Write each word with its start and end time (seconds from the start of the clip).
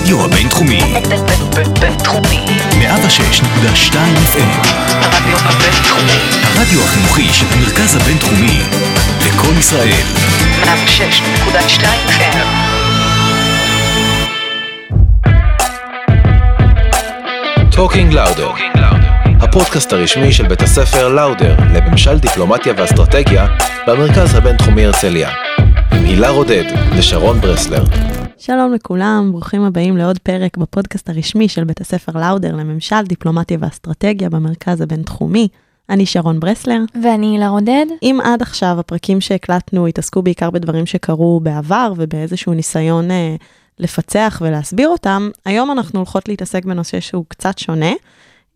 הרדיו 0.00 0.24
הבינתחומי. 0.24 0.80
בינתחומי. 1.80 2.46
106.2 2.70 3.94
FM. 4.32 4.68
הרדיו 4.90 5.38
הבינתחומי. 5.38 6.18
הרדיו 6.42 6.84
החינוכי 6.84 7.28
של 7.32 7.46
המרכז 7.50 7.96
הבינתחומי. 7.96 8.60
לקום 9.26 9.58
ישראל. 9.58 10.02
106.2 10.64 11.84
FM. 12.08 12.46
Talking 17.70 18.12
Lauder, 18.12 18.50
הפודקאסט 19.40 19.92
הרשמי 19.92 20.32
של 20.32 20.48
בית 20.48 20.62
הספר 20.62 21.08
לאודר 21.08 21.56
לממשל 21.74 22.18
דיפלומטיה 22.18 22.72
ואסטרטגיה 22.76 23.46
במרכז 23.86 24.34
הבינתחומי 24.34 24.84
הרצליה. 24.84 25.30
עם 25.92 26.04
הילה 26.04 26.28
רודד 26.28 26.64
ושרון 26.96 27.40
ברסלר. 27.40 27.84
שלום 28.42 28.72
לכולם, 28.72 29.28
ברוכים 29.32 29.62
הבאים 29.62 29.96
לעוד 29.96 30.18
פרק 30.18 30.56
בפודקאסט 30.56 31.08
הרשמי 31.08 31.48
של 31.48 31.64
בית 31.64 31.80
הספר 31.80 32.12
לאודר 32.20 32.56
לממשל, 32.56 33.02
דיפלומטיה 33.02 33.58
ואסטרטגיה 33.60 34.30
במרכז 34.30 34.80
הבינתחומי. 34.80 35.48
אני 35.90 36.06
שרון 36.06 36.40
ברסלר. 36.40 36.80
ואני 37.02 37.26
הילה 37.26 37.48
רודד. 37.48 37.86
אם 38.02 38.18
עד 38.24 38.42
עכשיו 38.42 38.76
הפרקים 38.80 39.20
שהקלטנו 39.20 39.86
התעסקו 39.86 40.22
בעיקר 40.22 40.50
בדברים 40.50 40.86
שקרו 40.86 41.40
בעבר 41.40 41.92
ובאיזשהו 41.96 42.54
ניסיון 42.54 43.10
אה, 43.10 43.36
לפצח 43.78 44.42
ולהסביר 44.44 44.88
אותם, 44.88 45.30
היום 45.44 45.70
אנחנו 45.70 45.98
הולכות 45.98 46.28
להתעסק 46.28 46.64
בנושא 46.64 47.00
שהוא 47.00 47.24
קצת 47.28 47.58
שונה 47.58 47.92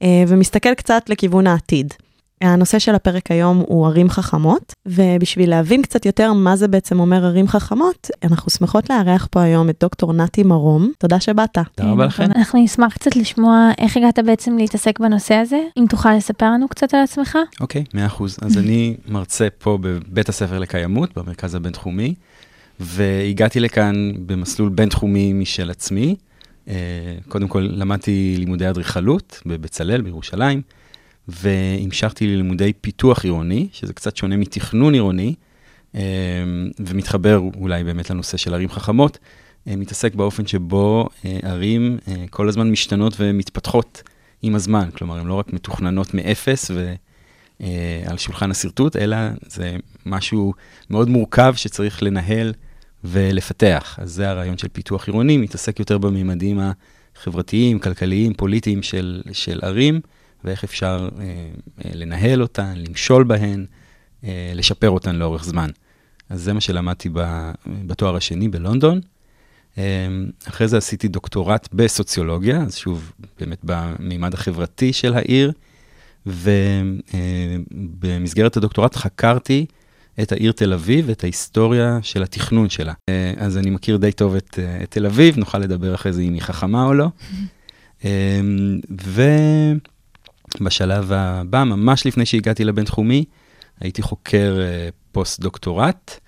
אה, 0.02 0.24
ומסתכל 0.28 0.74
קצת 0.74 1.02
לכיוון 1.08 1.46
העתיד. 1.46 1.94
הנושא 2.52 2.78
של 2.78 2.94
הפרק 2.94 3.30
היום 3.30 3.62
הוא 3.66 3.86
ערים 3.86 4.10
חכמות, 4.10 4.74
ובשביל 4.86 5.50
להבין 5.50 5.82
קצת 5.82 6.06
יותר 6.06 6.32
מה 6.32 6.56
זה 6.56 6.68
בעצם 6.68 7.00
אומר 7.00 7.24
ערים 7.24 7.48
חכמות, 7.48 8.10
אנחנו 8.22 8.50
שמחות 8.50 8.90
לארח 8.90 9.28
פה 9.30 9.42
היום 9.42 9.70
את 9.70 9.76
דוקטור 9.80 10.12
נתי 10.12 10.42
מרום. 10.42 10.92
תודה 10.98 11.20
שבאת. 11.20 11.58
תודה 11.74 11.90
רבה 11.90 12.06
לכם. 12.06 12.24
אנחנו 12.24 12.62
נשמח 12.62 12.94
קצת 12.94 13.16
לשמוע 13.16 13.70
איך 13.78 13.96
הגעת 13.96 14.18
בעצם 14.26 14.56
להתעסק 14.56 15.00
בנושא 15.00 15.34
הזה. 15.34 15.60
אם 15.76 15.84
תוכל 15.88 16.14
לספר 16.14 16.46
לנו 16.46 16.68
קצת 16.68 16.94
על 16.94 17.00
עצמך. 17.00 17.38
אוקיי, 17.60 17.84
מאה 17.94 18.06
אחוז. 18.06 18.38
אז 18.42 18.58
אני 18.58 18.96
מרצה 19.08 19.48
פה 19.58 19.78
בבית 19.80 20.28
הספר 20.28 20.58
לקיימות, 20.58 21.18
במרכז 21.18 21.54
הבינתחומי, 21.54 22.14
והגעתי 22.80 23.60
לכאן 23.60 24.12
במסלול 24.26 24.68
בינתחומי 24.68 25.32
משל 25.32 25.70
עצמי. 25.70 26.16
אה, 26.68 26.74
קודם 27.28 27.48
כל 27.48 27.68
למדתי 27.70 28.34
לימודי 28.38 28.68
אדריכלות 28.68 29.42
בבצלאל 29.46 30.00
בירושלים. 30.00 30.60
והמשכתי 31.28 32.26
ללימודי 32.26 32.72
פיתוח 32.72 33.24
עירוני, 33.24 33.68
שזה 33.72 33.92
קצת 33.92 34.16
שונה 34.16 34.36
מתכנון 34.36 34.94
עירוני, 34.94 35.34
אה, 35.94 36.00
ומתחבר 36.78 37.40
אולי 37.60 37.84
באמת 37.84 38.10
לנושא 38.10 38.36
של 38.36 38.54
ערים 38.54 38.68
חכמות, 38.68 39.18
אה, 39.68 39.76
מתעסק 39.76 40.14
באופן 40.14 40.46
שבו 40.46 41.08
אה, 41.24 41.38
ערים 41.42 41.98
כל 42.30 42.48
הזמן 42.48 42.70
משתנות 42.70 43.14
ומתפתחות 43.18 44.02
עם 44.42 44.54
הזמן, 44.54 44.88
כלומר, 44.90 45.18
הן 45.18 45.26
לא 45.26 45.34
רק 45.34 45.52
מתוכננות 45.52 46.14
מאפס 46.14 46.70
ועל 47.60 48.18
שולחן 48.18 48.50
השרטוט, 48.50 48.96
אלא 48.96 49.16
זה 49.46 49.76
משהו 50.06 50.52
מאוד 50.90 51.08
מורכב 51.08 51.54
שצריך 51.56 52.02
לנהל 52.02 52.52
ולפתח. 53.04 53.98
אז 54.02 54.12
זה 54.12 54.30
הרעיון 54.30 54.58
של 54.58 54.68
פיתוח 54.68 55.06
עירוני, 55.06 55.36
מתעסק 55.36 55.78
יותר 55.78 55.98
בממדים 55.98 56.60
החברתיים, 57.16 57.78
כלכליים, 57.78 58.34
פוליטיים 58.34 58.82
של, 58.82 59.22
של 59.32 59.60
ערים. 59.62 60.00
ואיך 60.44 60.64
אפשר 60.64 61.08
אה, 61.18 61.24
אה, 61.84 61.90
לנהל 61.94 62.42
אותן, 62.42 62.74
למשול 62.76 63.24
בהן, 63.24 63.66
אה, 64.24 64.52
לשפר 64.54 64.90
אותן 64.90 65.16
לאורך 65.16 65.44
זמן. 65.44 65.70
אז 66.28 66.42
זה 66.42 66.52
מה 66.52 66.60
שלמדתי 66.60 67.08
ב, 67.12 67.50
בתואר 67.66 68.16
השני 68.16 68.48
בלונדון. 68.48 69.00
אה, 69.78 70.06
אחרי 70.48 70.68
זה 70.68 70.76
עשיתי 70.76 71.08
דוקטורט 71.08 71.68
בסוציולוגיה, 71.72 72.62
אז 72.62 72.76
שוב, 72.76 73.12
באמת 73.40 73.58
במימד 73.62 74.34
החברתי 74.34 74.92
של 74.92 75.14
העיר, 75.14 75.52
ובמסגרת 77.96 78.56
אה, 78.56 78.60
הדוקטורט 78.60 78.96
חקרתי 78.96 79.66
את 80.22 80.32
העיר 80.32 80.52
תל 80.52 80.72
אביב, 80.72 81.10
את 81.10 81.24
ההיסטוריה 81.24 81.98
של 82.02 82.22
התכנון 82.22 82.70
שלה. 82.70 82.92
אה, 83.08 83.32
אז 83.36 83.58
אני 83.58 83.70
מכיר 83.70 83.96
די 83.96 84.12
טוב 84.12 84.34
את, 84.34 84.58
אה, 84.58 84.82
את 84.82 84.90
תל 84.90 85.06
אביב, 85.06 85.38
נוכל 85.38 85.58
לדבר 85.58 85.94
אחרי 85.94 86.12
זה 86.12 86.22
אם 86.22 86.34
היא 86.34 86.42
חכמה 86.42 86.84
או 86.84 86.94
לא. 86.94 87.08
אה, 88.04 88.40
ו... 89.02 89.22
בשלב 90.60 91.12
הבא, 91.12 91.64
ממש 91.64 92.06
לפני 92.06 92.26
שהגעתי 92.26 92.64
לבינתחומי, 92.64 93.24
הייתי 93.80 94.02
חוקר 94.02 94.56
אה, 94.58 94.92
פוסט-דוקטורט, 95.12 96.18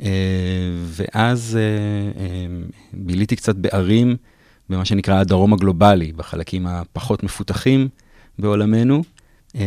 אה, 0.00 0.04
ואז 0.84 1.58
אה, 1.58 2.18
ביליתי 2.92 3.36
קצת 3.36 3.56
בערים, 3.56 4.16
במה 4.68 4.84
שנקרא 4.84 5.20
הדרום 5.20 5.52
הגלובלי, 5.52 6.12
בחלקים 6.12 6.66
הפחות 6.66 7.22
מפותחים 7.22 7.88
בעולמנו, 8.38 9.02
אה, 9.48 9.58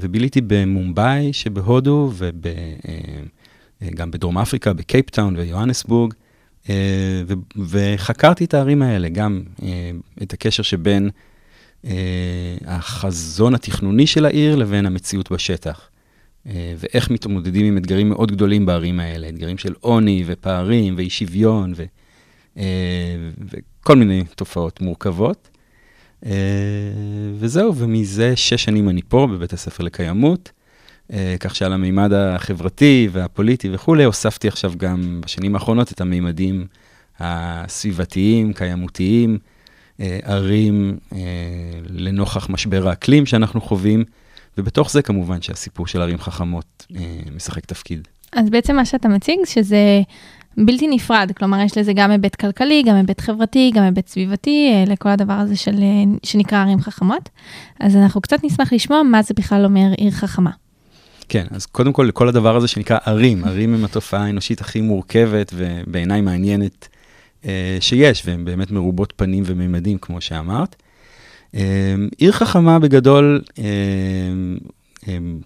וביליתי 0.00 0.40
במומבאי 0.46 1.32
שבהודו, 1.32 2.12
וגם 2.14 4.08
אה, 4.08 4.12
בדרום 4.12 4.38
אפריקה, 4.38 4.72
בקייפטאון 4.72 5.36
ויוהנסבורג, 5.36 6.14
uh, 6.64 6.68
וחקרתי 7.56 8.44
את 8.44 8.54
הערים 8.54 8.82
האלה, 8.82 9.08
גם 9.08 9.42
uh, 9.56 9.62
את 10.22 10.32
הקשר 10.32 10.62
שבין 10.62 11.04
אה, 11.04 11.29
החזון 12.66 13.54
התכנוני 13.54 14.06
של 14.06 14.24
העיר 14.24 14.56
לבין 14.56 14.86
המציאות 14.86 15.32
בשטח. 15.32 15.90
אה, 16.46 16.74
ואיך 16.78 17.10
מתמודדים 17.10 17.66
עם 17.66 17.76
אתגרים 17.76 18.08
מאוד 18.08 18.32
גדולים 18.32 18.66
בערים 18.66 19.00
האלה, 19.00 19.28
אתגרים 19.28 19.58
של 19.58 19.74
עוני 19.80 20.24
ופערים 20.26 20.94
ואי 20.96 21.10
שוויון 21.10 21.72
ו, 21.76 21.84
אה, 22.58 22.64
וכל 23.50 23.96
מיני 23.96 24.24
תופעות 24.36 24.80
מורכבות. 24.80 25.48
וזהו, 27.38 27.76
ומזה 27.76 28.36
שש 28.36 28.64
שנים 28.64 28.88
אני 28.88 29.00
פה 29.08 29.28
בבית 29.32 29.52
הספר 29.52 29.84
לקיימות, 29.84 30.52
כך 31.40 31.54
שעל 31.54 31.72
המימד 31.72 32.12
החברתי 32.12 33.08
והפוליטי 33.12 33.68
וכולי, 33.72 34.04
הוספתי 34.04 34.48
עכשיו 34.48 34.72
גם 34.76 35.20
בשנים 35.20 35.54
האחרונות 35.54 35.92
את 35.92 36.00
המימדים 36.00 36.66
הסביבתיים, 37.18 38.52
קיימותיים, 38.52 39.30
אה, 39.32 39.59
ערים 40.22 40.98
אה, 41.12 41.18
לנוכח 41.88 42.50
משבר 42.50 42.88
האקלים 42.88 43.26
שאנחנו 43.26 43.60
חווים, 43.60 44.04
ובתוך 44.58 44.90
זה 44.90 45.02
כמובן 45.02 45.42
שהסיפור 45.42 45.86
של 45.86 46.02
ערים 46.02 46.18
חכמות 46.18 46.86
אה, 46.96 47.00
משחק 47.36 47.66
תפקיד. 47.66 48.08
אז 48.32 48.50
בעצם 48.50 48.76
מה 48.76 48.84
שאתה 48.84 49.08
מציג, 49.08 49.38
שזה 49.44 50.02
בלתי 50.56 50.88
נפרד, 50.88 51.32
כלומר 51.36 51.60
יש 51.60 51.78
לזה 51.78 51.92
גם 51.92 52.10
היבט 52.10 52.34
כלכלי, 52.34 52.82
גם 52.86 52.96
היבט 52.96 53.20
חברתי, 53.20 53.70
גם 53.74 53.82
היבט 53.82 54.08
סביבתי, 54.08 54.84
לכל 54.86 55.08
הדבר 55.08 55.32
הזה 55.32 55.56
של, 55.56 55.74
שנקרא 56.22 56.58
ערים 56.58 56.80
חכמות. 56.80 57.28
אז 57.80 57.96
אנחנו 57.96 58.20
קצת 58.20 58.44
נשמח 58.44 58.72
לשמוע 58.72 59.02
מה 59.02 59.22
זה 59.22 59.34
בכלל 59.34 59.64
אומר 59.64 59.86
עיר 59.96 60.10
חכמה. 60.10 60.50
כן, 61.28 61.46
אז 61.50 61.66
קודם 61.66 61.92
כל, 61.92 62.02
לכל 62.08 62.28
הדבר 62.28 62.56
הזה 62.56 62.68
שנקרא 62.68 62.98
ערים, 63.04 63.44
ערים 63.44 63.74
הם 63.74 63.84
התופעה 63.84 64.24
האנושית 64.24 64.60
הכי 64.60 64.80
מורכבת 64.80 65.52
ובעיניי 65.54 66.20
מעניינת 66.20 66.88
אה, 66.92 66.99
שיש, 67.80 68.22
והן 68.26 68.44
באמת 68.44 68.70
מרובות 68.70 69.12
פנים 69.16 69.42
וממדים, 69.46 69.98
כמו 69.98 70.20
שאמרת. 70.20 70.76
אה, 71.54 71.94
עיר 72.18 72.32
חכמה 72.32 72.78
בגדול, 72.78 73.42
אה, 73.58 73.64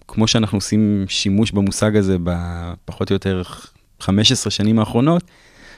כמו 0.07 0.27
שאנחנו 0.27 0.57
עושים 0.57 1.05
שימוש 1.07 1.51
במושג 1.51 1.95
הזה 1.97 2.17
בפחות 2.23 3.09
או 3.11 3.15
יותר 3.15 3.41
15 3.99 4.51
שנים 4.51 4.79
האחרונות, 4.79 5.23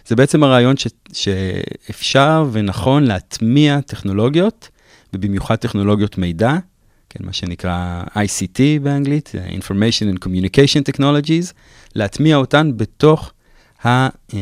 זה 0.08 0.16
בעצם 0.16 0.44
הרעיון 0.44 0.78
ש, 0.78 0.88
שאפשר 1.14 2.46
ונכון 2.52 3.04
להטמיע 3.04 3.82
טכנולוגיות, 3.82 4.70
ובמיוחד 5.14 5.56
טכנולוגיות 5.56 6.18
מידע, 6.18 6.54
כן, 7.10 7.26
מה 7.26 7.34
שנקרא 7.34 8.04
ICT 8.16 8.60
באנגלית, 8.82 9.32
Information 9.60 10.16
and 10.16 10.26
Communication 10.26 10.94
Technologies, 10.94 11.54
להטמיע 11.96 12.38
אותן 12.38 12.72
בתוך 12.78 13.32
ה, 13.86 14.08
אה, 14.34 14.40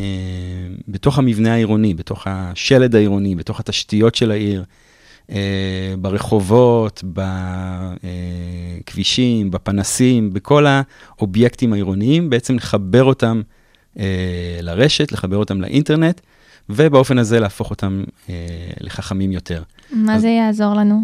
בתוך 0.87 1.19
המבנה 1.19 1.53
העירוני, 1.53 1.93
בתוך 1.93 2.27
השלד 2.29 2.95
העירוני, 2.95 3.35
בתוך 3.35 3.59
התשתיות 3.59 4.15
של 4.15 4.31
העיר, 4.31 4.63
אה, 5.31 5.93
ברחובות, 5.99 7.03
בכבישים, 8.83 9.51
בפנסים, 9.51 10.33
בכל 10.33 10.65
האובייקטים 10.67 11.73
העירוניים, 11.73 12.29
בעצם 12.29 12.55
לחבר 12.55 13.03
אותם 13.03 13.41
אה, 13.99 14.59
לרשת, 14.61 15.11
לחבר 15.11 15.37
אותם 15.37 15.61
לאינטרנט, 15.61 16.21
ובאופן 16.69 17.17
הזה 17.17 17.39
להפוך 17.39 17.69
אותם 17.69 18.03
לחכמים 18.81 19.31
יותר. 19.31 19.63
מה 19.91 20.15
אז... 20.15 20.21
זה 20.21 20.27
יעזור 20.27 20.73
לנו? 20.73 21.03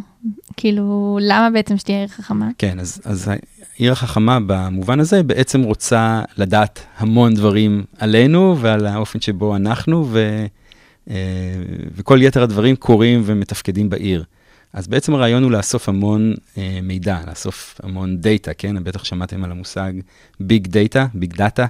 כאילו, 0.57 1.17
למה 1.21 1.49
בעצם 1.49 1.77
שתהיה 1.77 1.99
עיר 1.99 2.07
חכמה? 2.07 2.49
כן, 2.57 2.79
אז, 2.79 3.01
אז 3.05 3.31
העיר 3.75 3.91
החכמה 3.91 4.39
במובן 4.47 4.99
הזה 4.99 5.23
בעצם 5.23 5.61
רוצה 5.61 6.21
לדעת 6.37 6.85
המון 6.97 7.33
דברים 7.33 7.83
עלינו 7.99 8.57
ועל 8.59 8.85
האופן 8.85 9.21
שבו 9.21 9.55
אנחנו, 9.55 10.05
ו, 10.09 10.45
אה, 11.09 11.15
וכל 11.95 12.19
יתר 12.21 12.43
הדברים 12.43 12.75
קורים 12.75 13.21
ומתפקדים 13.25 13.89
בעיר. 13.89 14.23
אז 14.73 14.87
בעצם 14.87 15.13
הרעיון 15.13 15.43
הוא 15.43 15.51
לאסוף 15.51 15.89
המון 15.89 16.33
אה, 16.57 16.79
מידע, 16.83 17.19
לאסוף 17.27 17.79
המון 17.83 18.17
data, 18.17 18.53
כן? 18.53 18.83
בטח 18.83 19.03
שמעתם 19.03 19.43
על 19.43 19.51
המושג 19.51 19.93
big 20.39 20.67
data, 20.67 21.07
big 21.13 21.33
data. 21.35 21.65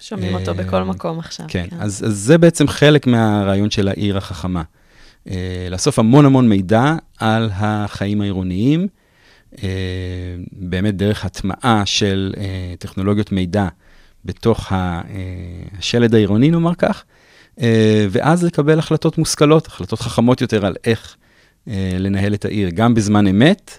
שומעים 0.00 0.34
אותו 0.34 0.54
בכל 0.54 0.82
מקום 0.82 1.18
עכשיו. 1.18 1.46
כן, 1.48 1.66
כן. 1.70 1.76
אז, 1.80 2.04
אז 2.06 2.18
זה 2.18 2.38
בעצם 2.38 2.68
חלק 2.68 3.06
מהרעיון 3.06 3.70
של 3.70 3.88
העיר 3.88 4.16
החכמה. 4.16 4.62
אה, 5.30 5.68
לאסוף 5.70 5.98
המון 5.98 6.24
המון 6.24 6.48
מידע 6.48 6.94
על 7.18 7.50
החיים 7.52 8.20
העירוניים, 8.20 8.88
אה, 9.62 9.68
באמת 10.52 10.96
דרך 10.96 11.24
הטמעה 11.24 11.82
של 11.86 12.34
אה, 12.36 12.44
טכנולוגיות 12.78 13.32
מידע 13.32 13.68
בתוך 14.24 14.72
ה- 14.72 14.76
אה, 14.76 15.02
השלד 15.78 16.14
העירוני, 16.14 16.50
נאמר 16.50 16.74
כך, 16.74 17.04
אה, 17.60 18.06
ואז 18.10 18.44
לקבל 18.44 18.78
החלטות 18.78 19.18
מושכלות, 19.18 19.66
החלטות 19.66 20.00
חכמות 20.00 20.40
יותר 20.40 20.66
על 20.66 20.74
איך 20.84 21.16
לנהל 21.98 22.34
את 22.34 22.44
העיר, 22.44 22.70
גם 22.70 22.94
בזמן 22.94 23.26
אמת, 23.26 23.78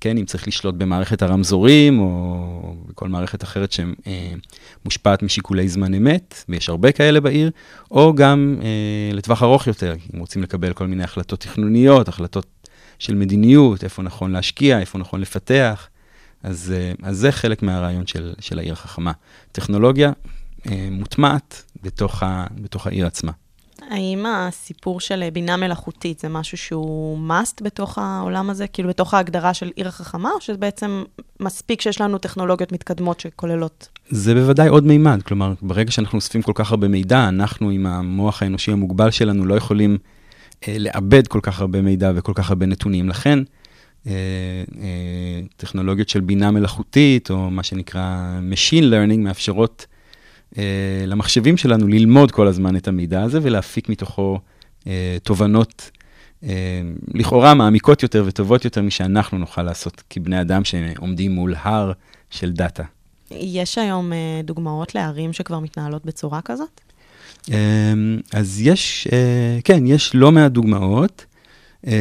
כן, 0.00 0.18
אם 0.18 0.24
צריך 0.24 0.48
לשלוט 0.48 0.74
במערכת 0.74 1.22
הרמזורים 1.22 2.00
או 2.00 2.74
בכל 2.86 3.08
מערכת 3.08 3.42
אחרת 3.42 3.72
שמושפעת 3.72 5.22
משיקולי 5.22 5.68
זמן 5.68 5.94
אמת, 5.94 6.44
ויש 6.48 6.68
הרבה 6.68 6.92
כאלה 6.92 7.20
בעיר, 7.20 7.50
או 7.90 8.14
גם 8.14 8.56
אה, 8.62 9.14
לטווח 9.14 9.42
ארוך 9.42 9.66
יותר, 9.66 9.94
אם 10.14 10.20
רוצים 10.20 10.42
לקבל 10.42 10.72
כל 10.72 10.86
מיני 10.86 11.04
החלטות 11.04 11.40
תכנוניות, 11.40 12.08
החלטות 12.08 12.46
של 12.98 13.14
מדיניות, 13.14 13.84
איפה 13.84 14.02
נכון 14.02 14.32
להשקיע, 14.32 14.80
איפה 14.80 14.98
נכון 14.98 15.20
לפתח. 15.20 15.88
אז, 16.42 16.74
אה, 16.76 16.92
אז 17.02 17.16
זה 17.16 17.32
חלק 17.32 17.62
מהרעיון 17.62 18.06
של, 18.06 18.34
של 18.40 18.58
העיר 18.58 18.72
החכמה. 18.72 19.12
טכנולוגיה 19.52 20.12
אה, 20.66 20.88
מוטמעת 20.90 21.64
בתוך, 21.82 22.22
ה, 22.22 22.46
בתוך 22.54 22.86
העיר 22.86 23.06
עצמה. 23.06 23.32
האם 23.88 24.26
הסיפור 24.26 25.00
של 25.00 25.28
בינה 25.32 25.56
מלאכותית 25.56 26.18
זה 26.18 26.28
משהו 26.28 26.58
שהוא 26.58 27.18
must 27.28 27.64
בתוך 27.64 27.98
העולם 27.98 28.50
הזה, 28.50 28.66
כאילו 28.66 28.88
בתוך 28.88 29.14
ההגדרה 29.14 29.54
של 29.54 29.70
עיר 29.76 29.88
החכמה, 29.88 30.30
או 30.34 30.40
שבעצם 30.40 31.04
מספיק 31.40 31.80
שיש 31.80 32.00
לנו 32.00 32.18
טכנולוגיות 32.18 32.72
מתקדמות 32.72 33.20
שכוללות? 33.20 33.88
זה 34.08 34.34
בוודאי 34.34 34.68
עוד 34.68 34.86
מימד, 34.86 35.22
כלומר, 35.22 35.52
ברגע 35.62 35.90
שאנחנו 35.90 36.16
אוספים 36.16 36.42
כל 36.42 36.52
כך 36.54 36.70
הרבה 36.70 36.88
מידע, 36.88 37.28
אנחנו 37.28 37.70
עם 37.70 37.86
המוח 37.86 38.42
האנושי 38.42 38.72
המוגבל 38.72 39.10
שלנו 39.10 39.46
לא 39.46 39.54
יכולים 39.54 39.98
אה, 40.68 40.78
לאבד 40.78 41.26
כל 41.26 41.40
כך 41.42 41.60
הרבה 41.60 41.82
מידע 41.82 42.12
וכל 42.14 42.32
כך 42.34 42.50
הרבה 42.50 42.66
נתונים. 42.66 43.08
לכן, 43.08 43.38
אה, 44.06 44.12
אה, 44.80 45.40
טכנולוגיות 45.56 46.08
של 46.08 46.20
בינה 46.20 46.50
מלאכותית, 46.50 47.30
או 47.30 47.50
מה 47.50 47.62
שנקרא 47.62 48.38
Machine 48.52 48.84
Learning, 48.84 49.18
מאפשרות 49.18 49.86
למחשבים 51.06 51.56
שלנו 51.56 51.88
ללמוד 51.88 52.30
כל 52.30 52.46
הזמן 52.46 52.76
את 52.76 52.88
המידע 52.88 53.22
הזה 53.22 53.38
ולהפיק 53.42 53.88
מתוכו 53.88 54.38
אה, 54.86 55.16
תובנות 55.22 55.90
אה, 56.44 56.80
לכאורה 57.14 57.54
מעמיקות 57.54 58.02
יותר 58.02 58.24
וטובות 58.26 58.64
יותר 58.64 58.82
משאנחנו 58.82 59.38
נוכל 59.38 59.62
לעשות 59.62 60.02
כבני 60.10 60.40
אדם 60.40 60.64
שעומדים 60.64 61.32
מול 61.32 61.54
הר 61.62 61.92
של 62.30 62.52
דאטה. 62.52 62.84
יש 63.30 63.78
היום 63.78 64.12
אה, 64.12 64.40
דוגמאות 64.44 64.94
לערים 64.94 65.32
שכבר 65.32 65.58
מתנהלות 65.58 66.04
בצורה 66.04 66.40
כזאת? 66.42 66.80
אה, 67.52 67.92
אז 68.32 68.60
יש, 68.60 69.08
אה, 69.12 69.58
כן, 69.64 69.86
יש 69.86 70.14
לא 70.14 70.32
מעט 70.32 70.52
דוגמאות. 70.52 71.24
אה, 71.86 71.92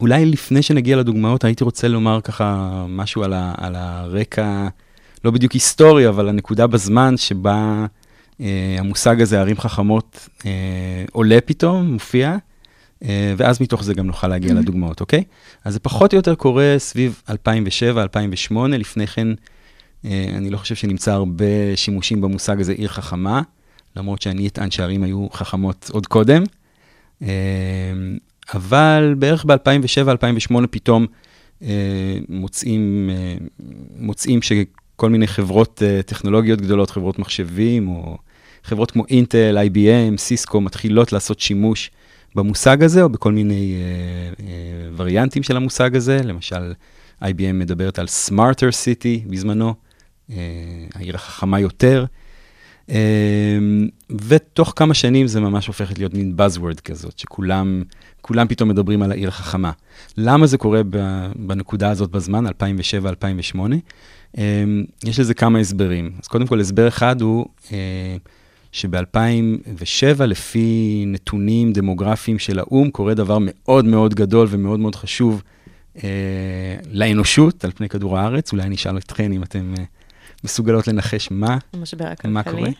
אולי 0.00 0.26
לפני 0.26 0.62
שנגיע 0.62 0.96
לדוגמאות, 0.96 1.44
הייתי 1.44 1.64
רוצה 1.64 1.88
לומר 1.88 2.20
ככה 2.20 2.84
משהו 2.88 3.22
על, 3.22 3.32
ה, 3.32 3.54
על 3.58 3.74
הרקע, 3.76 4.68
לא 5.24 5.30
בדיוק 5.30 5.52
היסטורי, 5.52 6.08
אבל 6.08 6.28
הנקודה 6.28 6.66
בזמן 6.66 7.16
שבה 7.16 7.86
אה, 8.40 8.76
המושג 8.78 9.20
הזה, 9.20 9.40
ערים 9.40 9.58
חכמות, 9.58 10.28
אה, 10.46 11.04
עולה 11.12 11.38
פתאום, 11.44 11.92
מופיע, 11.92 12.36
אה, 13.04 13.34
ואז 13.36 13.60
מתוך 13.60 13.84
זה 13.84 13.94
גם 13.94 14.06
נוכל 14.06 14.28
להגיע 14.28 14.52
mm-hmm. 14.52 14.54
לדוגמאות, 14.54 15.00
אוקיי? 15.00 15.24
אז 15.64 15.72
זה 15.72 15.80
פחות 15.80 16.12
או 16.12 16.16
יותר 16.16 16.34
קורה 16.34 16.74
סביב 16.78 17.22
2007-2008, 17.30 17.34
לפני 18.68 19.06
כן, 19.06 19.28
אה, 20.04 20.24
אני 20.36 20.50
לא 20.50 20.58
חושב 20.58 20.74
שנמצא 20.74 21.12
הרבה 21.12 21.76
שימושים 21.76 22.20
במושג 22.20 22.60
הזה 22.60 22.72
עיר 22.72 22.88
חכמה, 22.88 23.42
למרות 23.96 24.22
שאני 24.22 24.48
אטען 24.48 24.70
שהערים 24.70 25.02
היו 25.02 25.26
חכמות 25.32 25.90
עוד 25.92 26.06
קודם. 26.06 26.42
אה, 27.22 27.28
אבל 28.54 29.14
בערך 29.18 29.44
ב-2007-2008 29.44 30.66
פתאום 30.70 31.06
אה, 31.62 32.18
מוצאים, 32.28 33.10
אה, 33.12 33.36
מוצאים 33.98 34.42
שכל 34.96 35.10
מיני 35.10 35.26
חברות 35.26 35.82
אה, 35.82 36.02
טכנולוגיות 36.02 36.60
גדולות, 36.60 36.90
חברות 36.90 37.18
מחשבים, 37.18 37.88
או 37.88 38.18
חברות 38.64 38.90
כמו 38.90 39.04
אינטל, 39.08 39.58
IBM, 39.66 40.18
סיסקו, 40.18 40.60
מתחילות 40.60 41.12
לעשות 41.12 41.40
שימוש 41.40 41.90
במושג 42.34 42.82
הזה, 42.82 43.02
או 43.02 43.08
בכל 43.08 43.32
מיני 43.32 43.74
אה, 43.74 44.46
אה, 44.46 44.88
וריאנטים 44.96 45.42
של 45.42 45.56
המושג 45.56 45.96
הזה. 45.96 46.20
למשל, 46.24 46.72
IBM 47.22 47.52
מדברת 47.54 47.98
על 47.98 48.06
Smarter 48.06 48.72
City 48.84 49.30
בזמנו, 49.30 49.74
אה, 50.30 50.36
העיר 50.94 51.14
החכמה 51.14 51.60
יותר. 51.60 52.04
Um, 52.86 52.90
ותוך 54.28 54.72
כמה 54.76 54.94
שנים 54.94 55.26
זה 55.26 55.40
ממש 55.40 55.66
הופכת 55.66 55.98
להיות 55.98 56.14
מין 56.14 56.36
buzzword 56.38 56.80
כזאת, 56.80 57.18
שכולם 57.18 57.82
כולם 58.20 58.48
פתאום 58.48 58.68
מדברים 58.68 59.02
על 59.02 59.12
העיר 59.12 59.28
החכמה. 59.28 59.70
למה 60.16 60.46
זה 60.46 60.58
קורה 60.58 60.80
בנקודה 61.36 61.90
הזאת 61.90 62.10
בזמן, 62.10 62.46
2007-2008? 62.46 62.50
Um, 64.36 64.38
יש 65.04 65.20
לזה 65.20 65.34
כמה 65.34 65.58
הסברים. 65.58 66.12
אז 66.22 66.28
קודם 66.28 66.46
כל, 66.46 66.60
הסבר 66.60 66.88
אחד 66.88 67.20
הוא 67.20 67.46
uh, 67.64 67.70
שב-2007, 68.72 70.24
לפי 70.24 71.04
נתונים 71.06 71.72
דמוגרפיים 71.72 72.38
של 72.38 72.58
האו"ם, 72.58 72.90
קורה 72.90 73.14
דבר 73.14 73.38
מאוד 73.40 73.84
מאוד 73.84 74.14
גדול 74.14 74.46
ומאוד 74.50 74.80
מאוד 74.80 74.94
חשוב 74.94 75.42
uh, 75.96 76.00
לאנושות 76.90 77.64
על 77.64 77.70
פני 77.70 77.88
כדור 77.88 78.18
הארץ. 78.18 78.52
אולי 78.52 78.62
אני 78.62 78.74
אשאל 78.74 78.98
אתכן 78.98 79.32
אם 79.32 79.42
אתם... 79.42 79.74
Uh, 79.76 79.80
מסוגלות 80.44 80.88
לנחש 80.88 81.30
מה, 81.30 81.58
המשבר 81.72 82.06
הכלכלי. 82.06 82.32
מה 82.32 82.42
קורה. 82.42 82.70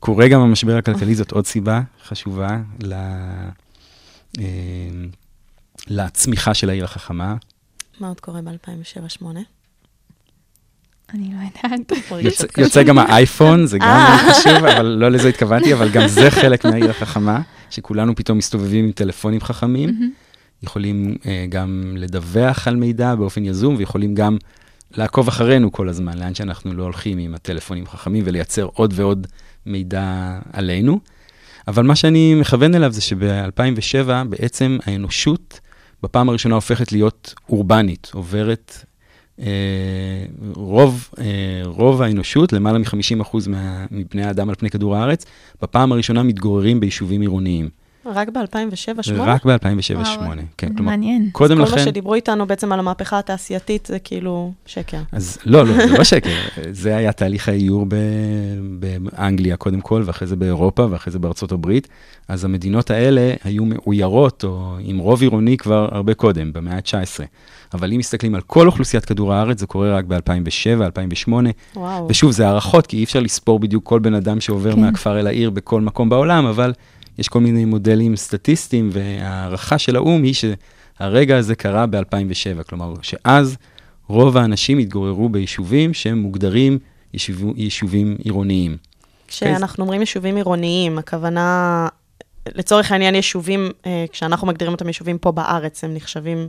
קורה 0.00 0.28
גם 0.28 0.40
המשבר 0.40 0.76
הכלכלי, 0.76 1.14
זאת 1.14 1.32
עוד 1.32 1.46
סיבה 1.46 1.80
חשובה 2.04 2.58
ל... 2.82 2.92
אה, 4.38 4.44
לצמיחה 5.88 6.54
של 6.54 6.70
העיר 6.70 6.84
החכמה. 6.84 7.36
מה 8.00 8.08
עוד 8.08 8.20
קורה 8.20 8.42
ב-2007-2008? 8.42 9.24
אני 11.14 11.30
לא 11.34 11.68
יודעת. 11.68 11.92
יוצא, 12.58 12.82
גם 12.82 12.98
האייפון, 12.98 13.66
זה 13.66 13.78
גם 13.78 14.16
חשוב, 14.30 14.64
אבל 14.64 14.86
לא 14.86 15.08
לזה 15.08 15.28
התכוונתי, 15.28 15.74
אבל 15.74 15.88
גם 15.88 16.08
זה 16.08 16.30
חלק 16.40 16.64
מהעיר 16.64 16.90
החכמה, 16.90 17.40
שכולנו 17.70 18.14
פתאום 18.14 18.38
מסתובבים 18.38 18.84
עם 18.84 18.92
טלפונים 18.92 19.40
חכמים, 19.40 20.12
יכולים 20.62 21.16
uh, 21.22 21.26
גם 21.48 21.94
לדווח 21.96 22.68
על 22.68 22.76
מידע 22.76 23.14
באופן 23.14 23.44
יזום, 23.44 23.74
ויכולים 23.78 24.14
גם 24.14 24.36
לעקוב 24.96 25.28
אחרינו 25.28 25.72
כל 25.72 25.88
הזמן, 25.88 26.18
לאן 26.18 26.34
שאנחנו 26.34 26.74
לא 26.74 26.82
הולכים 26.82 27.18
עם 27.18 27.34
הטלפונים 27.34 27.84
החכמים 27.86 28.22
ולייצר 28.26 28.68
עוד 28.74 28.92
ועוד 28.96 29.26
מידע 29.66 30.38
עלינו. 30.52 31.00
אבל 31.68 31.84
מה 31.84 31.96
שאני 31.96 32.34
מכוון 32.34 32.74
אליו 32.74 32.92
זה 32.92 33.00
שב-2007 33.00 34.08
בעצם 34.28 34.78
האנושות 34.86 35.60
בפעם 36.02 36.28
הראשונה 36.28 36.54
הופכת 36.54 36.92
להיות 36.92 37.34
אורבנית, 37.48 38.10
עוברת 38.14 38.72
אה, 38.76 38.89
רוב, 40.54 41.08
אה, 41.18 41.24
רוב 41.64 42.02
האנושות, 42.02 42.52
למעלה 42.52 42.78
מ-50% 42.78 43.36
מבני 43.90 44.24
האדם 44.24 44.48
על 44.48 44.54
פני 44.54 44.70
כדור 44.70 44.96
הארץ, 44.96 45.26
בפעם 45.62 45.92
הראשונה 45.92 46.22
מתגוררים 46.22 46.80
ביישובים 46.80 47.20
עירוניים. 47.20 47.68
רק 48.14 48.28
ב-2007-2008? 48.28 49.12
רק 49.18 49.44
ב-2007-2008, 49.44 50.20
כן. 50.58 50.74
כלומר, 50.74 50.90
מעניין. 50.90 51.28
קודם 51.32 51.58
לכן... 51.58 51.70
כל 51.70 51.76
מה 51.76 51.82
שדיברו 51.84 52.14
איתנו 52.14 52.46
בעצם 52.46 52.72
על 52.72 52.78
המהפכה 52.78 53.18
התעשייתית 53.18 53.86
זה 53.86 53.98
כאילו 53.98 54.52
שקר. 54.66 54.98
אז 55.12 55.38
לא, 55.46 55.66
לא, 55.66 55.86
זה 55.86 55.98
לא 55.98 56.04
שקר. 56.04 56.30
זה 56.70 56.96
היה 56.96 57.12
תהליך 57.12 57.48
האיור 57.48 57.86
באנגליה 58.80 59.56
קודם 59.56 59.80
כל, 59.80 60.02
ואחרי 60.06 60.28
זה 60.28 60.36
באירופה, 60.36 60.86
ואחרי 60.90 61.12
זה 61.12 61.18
בארצות 61.18 61.52
הברית. 61.52 61.88
אז 62.28 62.44
המדינות 62.44 62.90
האלה 62.90 63.32
היו 63.44 63.64
מאוירות, 63.64 64.44
או 64.44 64.76
עם 64.80 64.98
רוב 64.98 65.22
עירוני 65.22 65.56
כבר 65.56 65.88
הרבה 65.92 66.14
קודם, 66.14 66.52
במאה 66.52 66.76
ה-19. 66.76 67.24
אבל 67.74 67.92
אם 67.92 67.98
מסתכלים 67.98 68.34
על 68.34 68.40
כל 68.40 68.66
אוכלוסיית 68.66 69.04
כדור 69.04 69.32
הארץ, 69.34 69.60
זה 69.60 69.66
קורה 69.66 69.96
רק 69.96 70.04
ב-2007, 70.04 70.82
2008. 70.84 71.50
וואו. 71.76 72.06
ושוב, 72.08 72.30
זה 72.30 72.48
הערכות, 72.48 72.86
כי 72.86 72.96
אי 72.96 73.04
אפשר 73.04 73.20
לספור 73.20 73.58
בדיוק 73.58 73.84
כל 73.84 73.98
בן 73.98 74.14
אדם 74.14 74.40
שעובר 74.40 74.72
כן. 74.72 74.80
מהכפר 74.80 75.20
אל 75.20 75.26
העיר 75.26 75.50
בכל 75.50 75.80
מקום 75.80 76.08
בעולם, 76.08 76.46
אבל 76.46 76.72
יש 77.18 77.28
כל 77.28 77.40
מיני 77.40 77.64
מודלים 77.64 78.16
סטטיסטיים, 78.16 78.90
וההערכה 78.92 79.78
של 79.78 79.96
האו"ם 79.96 80.22
היא 80.22 80.34
שהרגע 80.34 81.36
הזה 81.36 81.54
קרה 81.54 81.86
ב-2007, 81.86 82.62
כלומר, 82.68 82.94
שאז 83.02 83.56
רוב 84.08 84.36
האנשים 84.36 84.78
התגוררו 84.78 85.28
ביישובים 85.28 85.94
שהם 85.94 86.18
מוגדרים 86.18 86.78
יישוב, 87.12 87.52
יישובים 87.56 88.16
עירוניים. 88.24 88.76
כשאנחנו 89.28 89.84
אומרים 89.84 90.00
יישובים 90.00 90.36
עירוניים, 90.36 90.98
הכוונה, 90.98 91.88
לצורך 92.54 92.92
העניין 92.92 93.14
יישובים, 93.14 93.70
אה, 93.86 94.04
כשאנחנו 94.12 94.46
מגדירים 94.46 94.72
אותם 94.72 94.86
יישובים 94.86 95.18
פה 95.18 95.32
בארץ, 95.32 95.84
הם 95.84 95.94
נחשבים 95.94 96.48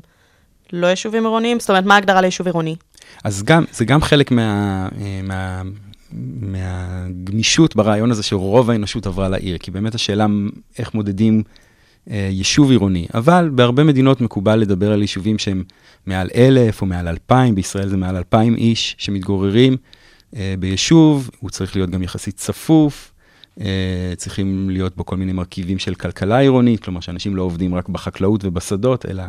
לא 0.74 0.88
יישובים 0.88 1.24
עירוניים? 1.24 1.60
זאת 1.60 1.70
אומרת, 1.70 1.84
מה 1.84 1.96
ההגדרה 1.96 2.22
ליישוב 2.22 2.48
עירוני? 2.48 2.76
אז 3.24 3.44
גם, 3.44 3.64
זה 3.72 3.86
גם 3.86 4.02
חלק 4.02 4.32
מה, 4.32 4.88
אה, 5.02 5.22
מה, 5.24 5.62
מהגמישות 6.42 7.76
ברעיון 7.76 8.12
הזה 8.12 8.24
שרוב 8.24 8.70
האנושות 8.70 9.08
עברה 9.08 9.30
לעיר, 9.30 9.58
כי 9.58 9.72
באמת 9.72 9.96
השאלה 9.96 10.26
איך 10.80 10.94
מודדים 10.94 11.44
אה, 12.10 12.28
יישוב 12.32 12.70
עירוני. 12.70 13.08
אבל 13.14 13.50
בהרבה 13.56 13.84
מדינות 13.84 14.22
מקובל 14.22 14.56
לדבר 14.60 14.92
על 14.92 15.02
יישובים 15.02 15.38
שהם 15.38 15.64
מעל 16.06 16.30
אלף 16.36 16.82
או 16.82 16.86
מעל 16.86 17.08
אלפיים, 17.08 17.56
בישראל 17.56 17.88
זה 17.88 17.98
מעל 17.98 18.16
אלפיים 18.16 18.56
איש 18.56 18.96
שמתגוררים 18.98 19.78
אה, 20.36 20.56
ביישוב, 20.60 21.30
הוא 21.40 21.50
צריך 21.50 21.76
להיות 21.76 21.90
גם 21.90 22.04
יחסית 22.04 22.38
צפוף, 22.38 23.12
אה, 23.60 24.14
צריכים 24.18 24.70
להיות 24.70 24.96
בו 24.96 25.06
כל 25.06 25.18
מיני 25.18 25.34
מרכיבים 25.34 25.80
של 25.80 25.96
כלכלה 25.96 26.38
עירונית, 26.38 26.84
כלומר 26.84 27.00
שאנשים 27.00 27.36
לא 27.36 27.42
עובדים 27.42 27.76
רק 27.76 27.90
בחקלאות 27.90 28.46
ובשדות, 28.46 29.06
אלא 29.06 29.24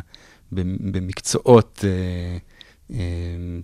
במקצועות 0.53 1.85
אה, 1.85 2.39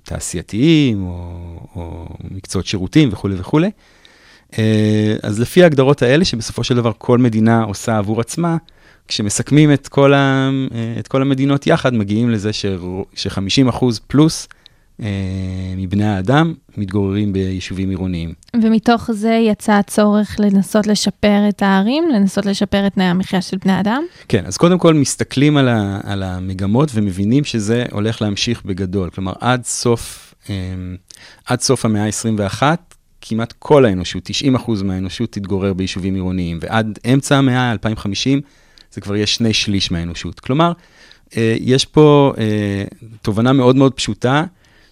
תעשייתיים 0.03 1.07
או, 1.07 1.41
או 1.77 2.07
מקצועות 2.31 2.67
שירותים 2.67 3.09
וכולי 3.13 3.35
וכולי. 3.39 3.71
אה, 4.59 5.17
אז 5.23 5.41
לפי 5.41 5.63
ההגדרות 5.63 6.03
האלה, 6.03 6.25
שבסופו 6.25 6.65
של 6.65 6.77
דבר 6.77 6.93
כל 6.99 7.19
מדינה 7.19 7.63
עושה 7.63 7.99
עבור 7.99 8.21
עצמה, 8.21 8.57
כשמסכמים 9.09 9.73
את 9.73 9.89
כל, 9.89 10.15
ה, 10.15 10.51
אה, 10.75 10.95
את 10.99 11.09
כל 11.09 11.23
המדינות 11.23 11.67
יחד, 11.67 11.95
מגיעים 11.95 12.31
לזה 12.31 12.53
ש-50% 12.53 13.85
פלוס 14.07 14.49
מבני 15.77 16.05
האדם 16.05 16.55
מתגוררים 16.77 17.33
ביישובים 17.33 17.91
עירוניים. 17.91 18.33
ומתוך 18.63 19.11
זה 19.13 19.33
יצא 19.33 19.73
הצורך 19.73 20.37
לנסות 20.39 20.87
לשפר 20.87 21.49
את 21.49 21.63
הערים, 21.63 22.05
לנסות 22.15 22.47
לשפר 22.47 22.87
את 22.87 22.95
תנאי 22.95 23.07
המחיה 23.07 23.43
של 23.43 23.57
בני 23.57 23.81
אדם? 23.81 24.03
כן, 24.29 24.47
אז 24.47 24.57
קודם 24.57 24.79
כל 24.79 24.95
מסתכלים 24.95 25.57
על, 25.57 25.69
ה, 25.69 26.01
על 26.05 26.23
המגמות 26.23 26.91
ומבינים 26.95 27.45
שזה 27.45 27.85
הולך 27.91 28.23
להמשיך 28.23 28.63
בגדול. 28.65 29.11
כלומר, 29.11 29.33
עד 29.41 29.65
סוף, 29.65 30.35
אה, 30.51 30.55
עד 31.47 31.61
סוף 31.61 31.85
המאה 31.85 32.05
ה-21, 32.05 32.63
כמעט 33.21 33.55
כל 33.59 33.85
האנושות, 33.85 34.31
90% 34.57 34.83
מהאנושות 34.85 35.33
תתגורר 35.33 35.73
ביישובים 35.73 36.15
עירוניים, 36.15 36.59
ועד 36.63 36.99
אמצע 37.13 37.37
המאה, 37.37 37.73
2050, 37.73 38.41
זה 38.93 39.01
כבר 39.01 39.17
יהיה 39.17 39.27
שני 39.27 39.53
שליש 39.53 39.91
מהאנושות. 39.91 40.41
כלומר, 40.41 40.73
אה, 41.37 41.57
יש 41.61 41.85
פה 41.85 42.33
תובנה 43.23 43.53
מאוד 43.53 43.77
מאוד 43.77 43.95
פשוטה, 43.95 44.45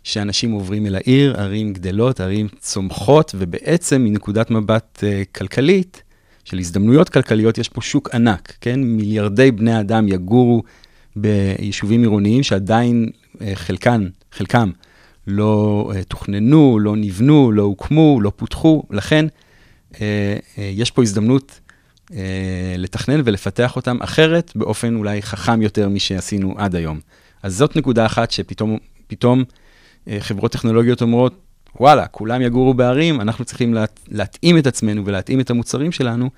שאנשים 0.06 0.52
עוברים 0.52 0.86
אל 0.86 0.94
העיר, 0.94 1.40
ערים 1.40 1.72
גדלות, 1.72 2.20
ערים 2.20 2.48
צומחות, 2.60 3.34
ובעצם 3.38 4.04
מנקודת 4.04 4.50
מבט 4.50 5.04
uh, 5.04 5.38
כלכלית, 5.38 6.02
של 6.44 6.58
הזדמנויות 6.58 7.08
כלכליות, 7.08 7.58
יש 7.58 7.68
פה 7.68 7.80
שוק 7.80 8.14
ענק, 8.14 8.56
כן? 8.60 8.80
מיליארדי 8.80 9.50
בני 9.50 9.80
אדם 9.80 10.08
יגורו 10.08 10.62
ביישובים 11.16 12.00
עירוניים 12.00 12.42
שעדיין 12.42 13.10
uh, 13.34 13.40
חלקן, 13.54 14.08
חלקם 14.32 14.70
לא 15.26 15.90
uh, 15.92 16.04
תוכננו, 16.04 16.78
לא 16.78 16.96
נבנו, 16.96 17.52
לא 17.52 17.62
הוקמו, 17.62 18.20
לא 18.20 18.32
פותחו, 18.36 18.82
לכן 18.90 19.26
uh, 19.92 19.96
uh, 19.96 19.98
יש 20.58 20.90
פה 20.90 21.02
הזדמנות 21.02 21.60
לתכנן 22.78 23.20
ולפתח 23.24 23.76
אותם 23.76 24.02
אחרת, 24.02 24.52
באופן 24.54 24.96
אולי 24.96 25.22
חכם 25.22 25.62
יותר 25.62 25.88
משעשינו 25.88 26.54
עד 26.56 26.74
היום. 26.74 27.00
אז 27.42 27.56
זאת 27.56 27.76
נקודה 27.76 28.06
אחת 28.06 28.30
שפתאום, 28.30 28.78
פתאום, 29.06 29.44
חברות 30.20 30.52
טכנולוגיות 30.52 31.02
אומרות, 31.02 31.40
וואלה, 31.80 32.06
כולם 32.06 32.42
יגורו 32.42 32.74
בערים, 32.74 33.20
אנחנו 33.20 33.44
צריכים 33.44 33.74
לה, 33.74 33.84
להתאים 34.08 34.58
את 34.58 34.66
עצמנו 34.66 35.06
ולהתאים 35.06 35.40
את 35.40 35.50
המוצרים 35.50 35.92
שלנו 35.92 36.30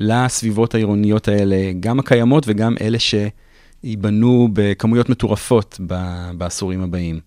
לסביבות 0.00 0.74
העירוניות 0.74 1.28
האלה, 1.28 1.56
גם 1.80 1.98
הקיימות 1.98 2.44
וגם 2.46 2.74
אלה 2.80 2.98
שייבנו 2.98 4.48
בכמויות 4.52 5.08
מטורפות 5.08 5.80
ב, 5.86 5.94
בעשורים 6.38 6.82
הבאים. 6.82 7.20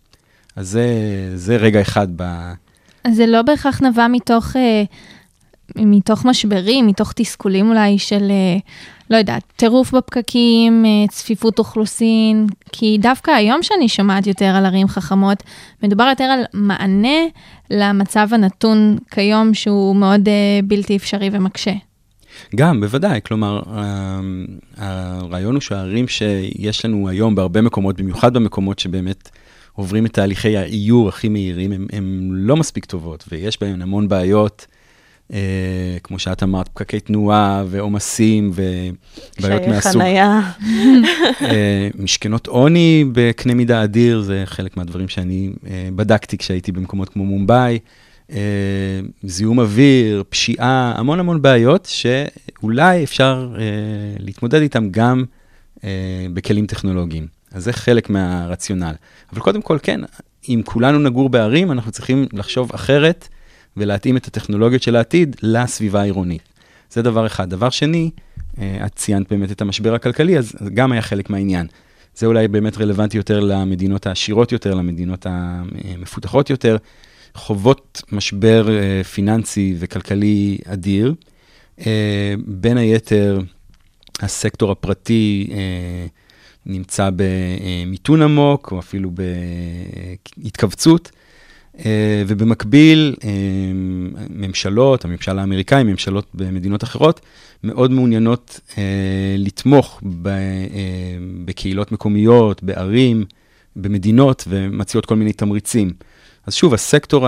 אז 0.55 0.69
זה, 0.69 0.87
זה 1.35 1.57
רגע 1.57 1.81
אחד 1.81 2.07
ב... 2.15 2.23
אז 3.03 3.15
זה 3.15 3.27
לא 3.27 3.41
בהכרח 3.41 3.81
נבע 3.81 4.07
מתוך... 4.07 4.55
אה... 4.55 4.83
מתוך 5.75 6.25
משברים, 6.25 6.87
מתוך 6.87 7.13
תסכולים 7.15 7.69
אולי 7.69 7.97
של, 7.99 8.31
אה, 8.31 8.57
לא 9.09 9.17
יודעת, 9.17 9.43
טירוף 9.55 9.91
בפקקים, 9.91 10.85
אה, 10.85 11.07
צפיפות 11.09 11.59
אוכלוסין, 11.59 12.47
כי 12.71 12.97
דווקא 13.01 13.31
היום 13.31 13.63
שאני 13.63 13.89
שומעת 13.89 14.27
יותר 14.27 14.45
על 14.45 14.65
ערים 14.65 14.87
חכמות, 14.87 15.43
מדובר 15.83 16.07
יותר 16.09 16.23
על 16.23 16.43
מענה 16.53 17.17
למצב 17.69 18.27
הנתון 18.31 18.97
כיום 19.11 19.53
שהוא 19.53 19.95
מאוד 19.95 20.27
אה, 20.27 20.59
בלתי 20.63 20.95
אפשרי 20.95 21.29
ומקשה. 21.31 21.73
גם, 22.55 22.81
בוודאי. 22.81 23.19
כלומר, 23.25 23.61
הרעיון 24.77 25.53
הוא 25.53 25.61
שהערים 25.61 26.07
שיש 26.07 26.85
לנו 26.85 27.09
היום 27.09 27.35
בהרבה 27.35 27.61
מקומות, 27.61 28.01
במיוחד 28.01 28.33
במקומות 28.33 28.79
שבאמת 28.79 29.29
עוברים 29.73 30.05
את 30.05 30.13
תהליכי 30.13 30.57
האיור 30.57 31.09
הכי 31.09 31.29
מהירים, 31.29 31.87
הן 31.93 32.29
לא 32.31 32.55
מספיק 32.55 32.85
טובות, 32.85 33.25
ויש 33.31 33.61
בהן 33.61 33.81
המון 33.81 34.07
בעיות. 34.07 34.67
אה, 35.33 35.97
כמו 36.03 36.19
שאת 36.19 36.43
אמרת, 36.43 36.67
פקקי 36.67 36.99
תנועה 36.99 37.63
ועומסים 37.67 38.51
ובעיות 38.53 39.61
מהסוג. 39.67 39.79
קשיי 39.79 39.91
חנייה. 39.91 40.51
אה, 41.41 41.89
משכנות 41.99 42.47
עוני 42.47 43.05
בקנה 43.11 43.53
מידה 43.53 43.83
אדיר, 43.83 44.21
זה 44.21 44.43
חלק 44.45 44.77
מהדברים 44.77 45.07
שאני 45.07 45.49
אה, 45.67 45.89
בדקתי 45.95 46.37
כשהייתי 46.37 46.71
במקומות 46.71 47.09
כמו 47.09 47.25
מומבאי. 47.25 47.79
אה, 48.31 48.37
זיהום 49.23 49.59
אוויר, 49.59 50.23
פשיעה, 50.29 50.93
המון 50.97 51.19
המון 51.19 51.41
בעיות 51.41 51.85
שאולי 51.91 53.03
אפשר 53.03 53.53
אה, 53.57 53.63
להתמודד 54.19 54.61
איתם 54.61 54.89
גם 54.91 55.23
אה, 55.83 56.25
בכלים 56.33 56.65
טכנולוגיים. 56.65 57.27
אז 57.51 57.63
זה 57.63 57.73
חלק 57.73 58.09
מהרציונל. 58.09 58.93
אבל 59.33 59.41
קודם 59.41 59.61
כל, 59.61 59.77
כן, 59.83 60.01
אם 60.49 60.61
כולנו 60.65 60.99
נגור 60.99 61.29
בערים, 61.29 61.71
אנחנו 61.71 61.91
צריכים 61.91 62.25
לחשוב 62.33 62.71
אחרת. 62.73 63.27
ולהתאים 63.77 64.17
את 64.17 64.27
הטכנולוגיות 64.27 64.81
של 64.83 64.95
העתיד 64.95 65.35
לסביבה 65.41 66.01
העירונית. 66.01 66.41
זה 66.91 67.01
דבר 67.01 67.25
אחד. 67.25 67.49
דבר 67.49 67.69
שני, 67.69 68.09
אה, 68.59 68.85
את 68.85 68.95
ציינת 68.95 69.31
באמת 69.31 69.51
את 69.51 69.61
המשבר 69.61 69.93
הכלכלי, 69.93 70.37
אז 70.37 70.55
גם 70.73 70.91
היה 70.91 71.01
חלק 71.01 71.29
מהעניין. 71.29 71.67
זה 72.15 72.25
אולי 72.25 72.47
באמת 72.47 72.77
רלוונטי 72.77 73.17
יותר 73.17 73.39
למדינות 73.39 74.07
העשירות 74.07 74.51
יותר, 74.51 74.73
למדינות 74.73 75.25
המפותחות 75.29 76.49
יותר. 76.49 76.77
חוות 77.33 78.01
משבר 78.11 78.69
אה, 78.69 79.03
פיננסי 79.03 79.75
וכלכלי 79.79 80.57
אדיר. 80.65 81.13
אה, 81.85 82.33
בין 82.45 82.77
היתר, 82.77 83.39
הסקטור 84.19 84.71
הפרטי 84.71 85.49
נמצא 86.65 87.09
במיתון 87.15 88.21
עמוק, 88.21 88.71
או 88.71 88.79
אפילו 88.79 89.11
בהתכווצות. 90.37 91.11
אה, 91.79 92.23
ובמקביל, 92.27 93.15
אה, 93.23 93.29
ממשלות, 94.29 95.05
הממשל 95.05 95.39
האמריקאי, 95.39 95.83
ממשלות 95.83 96.27
במדינות 96.33 96.83
אחרות, 96.83 97.21
מאוד 97.63 97.91
מעוניינות 97.91 98.59
אה, 98.77 98.83
לתמוך 99.37 100.01
בקהילות 101.45 101.91
מקומיות, 101.91 102.63
בערים, 102.63 103.25
במדינות, 103.75 104.43
ומציעות 104.47 105.05
כל 105.05 105.15
מיני 105.15 105.33
תמריצים. 105.33 105.93
אז 106.45 106.53
שוב, 106.53 106.73
הסקטור 106.73 107.27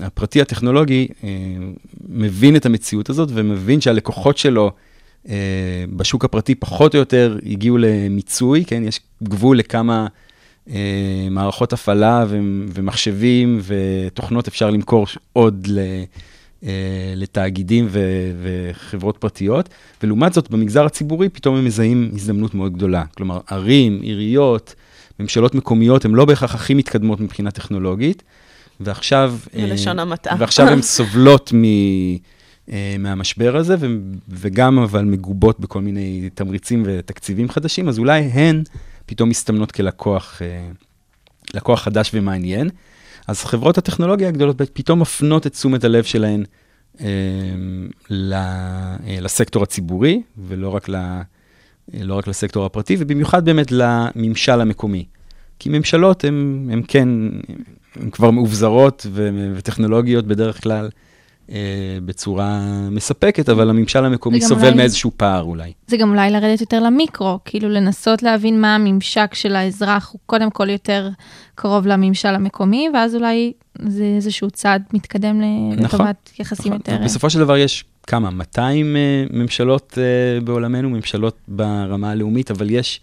הפרטי 0.00 0.40
הטכנולוגי 0.40 1.08
מבין 2.08 2.56
את 2.56 2.66
המציאות 2.66 3.10
הזאת 3.10 3.28
ומבין 3.32 3.80
שהלקוחות 3.80 4.38
שלו 4.38 4.72
בשוק 5.96 6.24
הפרטי 6.24 6.54
פחות 6.54 6.94
או 6.94 6.98
יותר 6.98 7.38
הגיעו 7.46 7.78
למיצוי, 7.78 8.64
כן? 8.64 8.82
יש 8.84 9.00
גבול 9.22 9.58
לכמה... 9.58 10.06
אה, 10.70 11.28
מערכות 11.30 11.72
הפעלה 11.72 12.24
ומחשבים 12.74 13.60
ותוכנות 13.62 14.48
אפשר 14.48 14.70
למכור 14.70 15.06
עוד. 15.32 15.68
אה, 16.64 17.12
לתאגידים 17.16 17.88
וחברות 18.42 19.16
פרטיות, 19.16 19.68
ולעומת 20.02 20.32
זאת 20.32 20.50
במגזר 20.50 20.84
הציבורי 20.84 21.28
פתאום 21.28 21.56
הם 21.56 21.64
מזהים 21.64 22.10
הזדמנות 22.14 22.54
מאוד 22.54 22.72
גדולה. 22.72 23.04
כלומר, 23.16 23.40
ערים, 23.46 24.00
עיריות, 24.02 24.74
ממשלות 25.20 25.54
מקומיות, 25.54 26.04
הן 26.04 26.10
לא 26.10 26.24
בהכרח 26.24 26.54
הכי 26.54 26.74
מתקדמות 26.74 27.20
מבחינה 27.20 27.50
טכנולוגית, 27.50 28.22
ועכשיו... 28.80 29.34
בלשון 29.54 29.98
המעטה. 29.98 30.34
ועכשיו 30.38 30.68
הן 30.68 30.82
סובלות 30.96 31.52
מ... 31.54 31.62
מהמשבר 32.98 33.56
הזה, 33.56 33.76
ו- 33.80 33.86
וגם 34.28 34.78
אבל 34.78 35.04
מגובות 35.04 35.60
בכל 35.60 35.80
מיני 35.80 36.30
תמריצים 36.34 36.82
ותקציבים 36.86 37.48
חדשים, 37.48 37.88
אז 37.88 37.98
אולי 37.98 38.20
הן 38.20 38.62
פתאום 39.08 39.28
מסתמנות 39.28 39.72
כלקוח 39.72 40.42
אה, 40.42 40.68
לקוח 41.54 41.82
חדש 41.82 42.10
ומעניין. 42.14 42.70
אז 43.26 43.44
חברות 43.44 43.78
הטכנולוגיה 43.78 44.28
הגדולות 44.28 44.56
פתאום 44.72 45.00
מפנות 45.00 45.46
את 45.46 45.52
תשומת 45.52 45.84
הלב 45.84 46.04
שלהן 46.04 46.44
אה, 47.00 47.06
אה, 48.10 48.96
לסקטור 49.20 49.62
הציבורי, 49.62 50.22
ולא 50.38 50.68
רק, 50.68 50.88
ל, 50.88 50.96
לא 51.94 52.14
רק 52.14 52.26
לסקטור 52.26 52.66
הפרטי, 52.66 52.96
ובמיוחד 52.98 53.44
באמת 53.44 53.72
לממשל 53.72 54.60
המקומי. 54.60 55.04
כי 55.58 55.68
ממשלות 55.68 56.24
הן 56.24 56.82
כן, 56.88 57.08
הן 57.96 58.10
כבר 58.10 58.30
מאובזרות 58.30 59.06
וטכנולוגיות 59.54 60.26
בדרך 60.26 60.62
כלל. 60.62 60.88
אה, 61.52 61.98
בצורה 62.04 62.60
מספקת, 62.90 63.48
אבל 63.48 63.70
הממשל 63.70 64.04
המקומי 64.04 64.40
סובל 64.40 64.64
אולי, 64.64 64.76
מאיזשהו 64.76 65.10
פער 65.16 65.42
אולי. 65.42 65.72
זה 65.86 65.96
גם 65.96 66.10
אולי 66.10 66.30
לרדת 66.30 66.60
יותר 66.60 66.80
למיקרו, 66.80 67.38
כאילו 67.44 67.68
לנסות 67.68 68.22
להבין 68.22 68.60
מה 68.60 68.74
הממשק 68.74 69.34
של 69.34 69.56
האזרח, 69.56 70.10
הוא 70.12 70.20
קודם 70.26 70.50
כל 70.50 70.70
יותר 70.70 71.08
קרוב 71.54 71.86
לממשל 71.86 72.28
המקומי, 72.28 72.88
ואז 72.94 73.14
אולי 73.14 73.52
זה 73.82 74.04
איזשהו 74.16 74.50
צעד 74.50 74.82
מתקדם 74.92 75.40
נכון, 75.40 75.84
לטובת 75.84 76.30
יחסים 76.38 76.72
נכון. 76.72 76.92
יותר... 76.92 77.04
בסופו 77.04 77.30
של 77.30 77.38
דבר 77.38 77.56
יש 77.56 77.84
כמה, 78.06 78.30
200 78.30 78.96
אה, 78.96 79.24
ממשלות 79.30 79.98
אה, 79.98 80.40
בעולמנו, 80.40 80.90
ממשלות 80.90 81.38
ברמה 81.48 82.10
הלאומית, 82.10 82.50
אבל 82.50 82.70
יש 82.70 83.00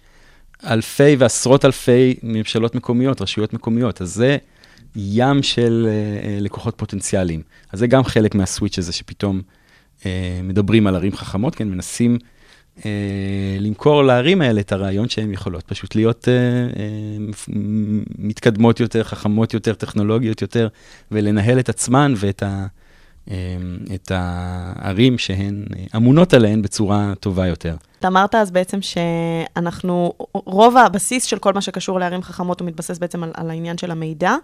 אלפי 0.65 1.15
ועשרות 1.19 1.65
אלפי 1.65 2.15
ממשלות 2.23 2.75
מקומיות, 2.75 3.21
רשויות 3.21 3.53
מקומיות, 3.53 4.01
אז 4.01 4.13
זה... 4.13 4.37
ים 4.95 5.43
של 5.43 5.87
uh, 5.87 6.43
לקוחות 6.43 6.73
פוטנציאליים. 6.77 7.41
אז 7.71 7.79
זה 7.79 7.87
גם 7.87 8.03
חלק 8.03 8.35
מהסוויץ' 8.35 8.77
הזה 8.77 8.93
שפתאום 8.93 9.41
אה, 10.05 10.39
מדברים 10.43 10.87
על 10.87 10.95
ערים 10.95 11.15
חכמות, 11.15 11.55
כן, 11.55 11.67
מנסים 11.67 12.17
אה, 12.85 13.57
למכור 13.59 14.03
לערים 14.03 14.41
האלה 14.41 14.61
את 14.61 14.71
הרעיון 14.71 15.09
שהן 15.09 15.33
יכולות 15.33 15.63
פשוט 15.63 15.95
להיות 15.95 16.27
אה, 16.27 16.33
אה, 16.33 17.17
מתקדמות 18.17 18.79
יותר, 18.79 19.03
חכמות 19.03 19.53
יותר, 19.53 19.73
טכנולוגיות 19.73 20.41
יותר, 20.41 20.67
ולנהל 21.11 21.59
את 21.59 21.69
עצמן 21.69 22.13
ואת 22.17 22.43
ה, 22.43 22.45
אה, 22.45 22.65
את 23.95 24.11
הערים 24.15 25.17
שהן 25.17 25.65
אה, 25.75 25.83
אמונות 25.95 26.33
עליהן 26.33 26.61
בצורה 26.61 27.13
טובה 27.19 27.47
יותר. 27.47 27.75
אתה 27.99 28.07
אמרת 28.07 28.35
אז 28.35 28.51
בעצם 28.51 28.79
שאנחנו, 28.81 30.13
רוב 30.33 30.77
הבסיס 30.77 31.23
של 31.23 31.39
כל 31.39 31.53
מה 31.53 31.61
שקשור 31.61 31.99
לערים 31.99 32.21
חכמות 32.21 32.59
הוא 32.59 32.67
מתבסס 32.67 32.97
בעצם 32.97 33.23
על, 33.23 33.31
על 33.33 33.49
העניין 33.49 33.77
של 33.77 33.91
המידע, 33.91 34.35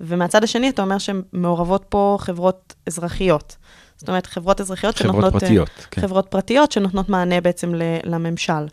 ומהצד 0.00 0.44
השני 0.44 0.68
אתה 0.68 0.82
אומר 0.82 0.98
שמעורבות 0.98 1.84
פה 1.88 2.16
חברות 2.20 2.74
אזרחיות. 2.86 3.56
זאת 3.96 4.08
אומרת, 4.08 4.26
חברות 4.26 4.60
אזרחיות 4.60 4.96
חברות 4.96 5.12
שנותנות... 5.12 5.34
אה, 5.34 5.40
פרטיות, 5.40 5.70
כן. 5.90 6.00
חברות 6.00 6.26
פרטיות 6.30 6.72
שנותנות 6.72 7.08
מענה 7.08 7.40
בעצם 7.40 7.72
לממשל. 8.04 8.66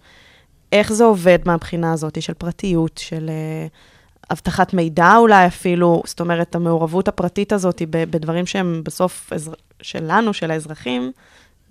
איך 0.71 0.93
זה 0.93 1.03
עובד 1.03 1.39
מהבחינה 1.45 1.93
הזאת 1.93 2.21
של 2.21 2.33
פרטיות, 2.33 2.97
של 2.97 3.29
אה, 3.29 3.67
אבטחת 4.31 4.73
מידע 4.73 5.15
אולי 5.17 5.47
אפילו, 5.47 6.03
זאת 6.05 6.19
אומרת, 6.19 6.55
המעורבות 6.55 7.07
הפרטית 7.07 7.53
הזאת 7.53 7.81
בדברים 7.89 8.45
שהם 8.45 8.81
בסוף 8.85 9.33
אזר... 9.33 9.53
שלנו, 9.81 10.33
של 10.33 10.51
האזרחים, 10.51 11.11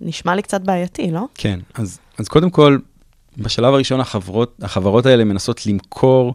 נשמע 0.01 0.35
לי 0.35 0.41
קצת 0.41 0.61
בעייתי, 0.61 1.11
לא? 1.11 1.25
כן, 1.35 1.59
אז, 1.73 1.99
אז 2.17 2.27
קודם 2.27 2.49
כל, 2.49 2.77
בשלב 3.37 3.73
הראשון 3.73 3.99
החברות, 3.99 4.55
החברות 4.61 5.05
האלה 5.05 5.23
מנסות 5.23 5.65
למכור 5.65 6.33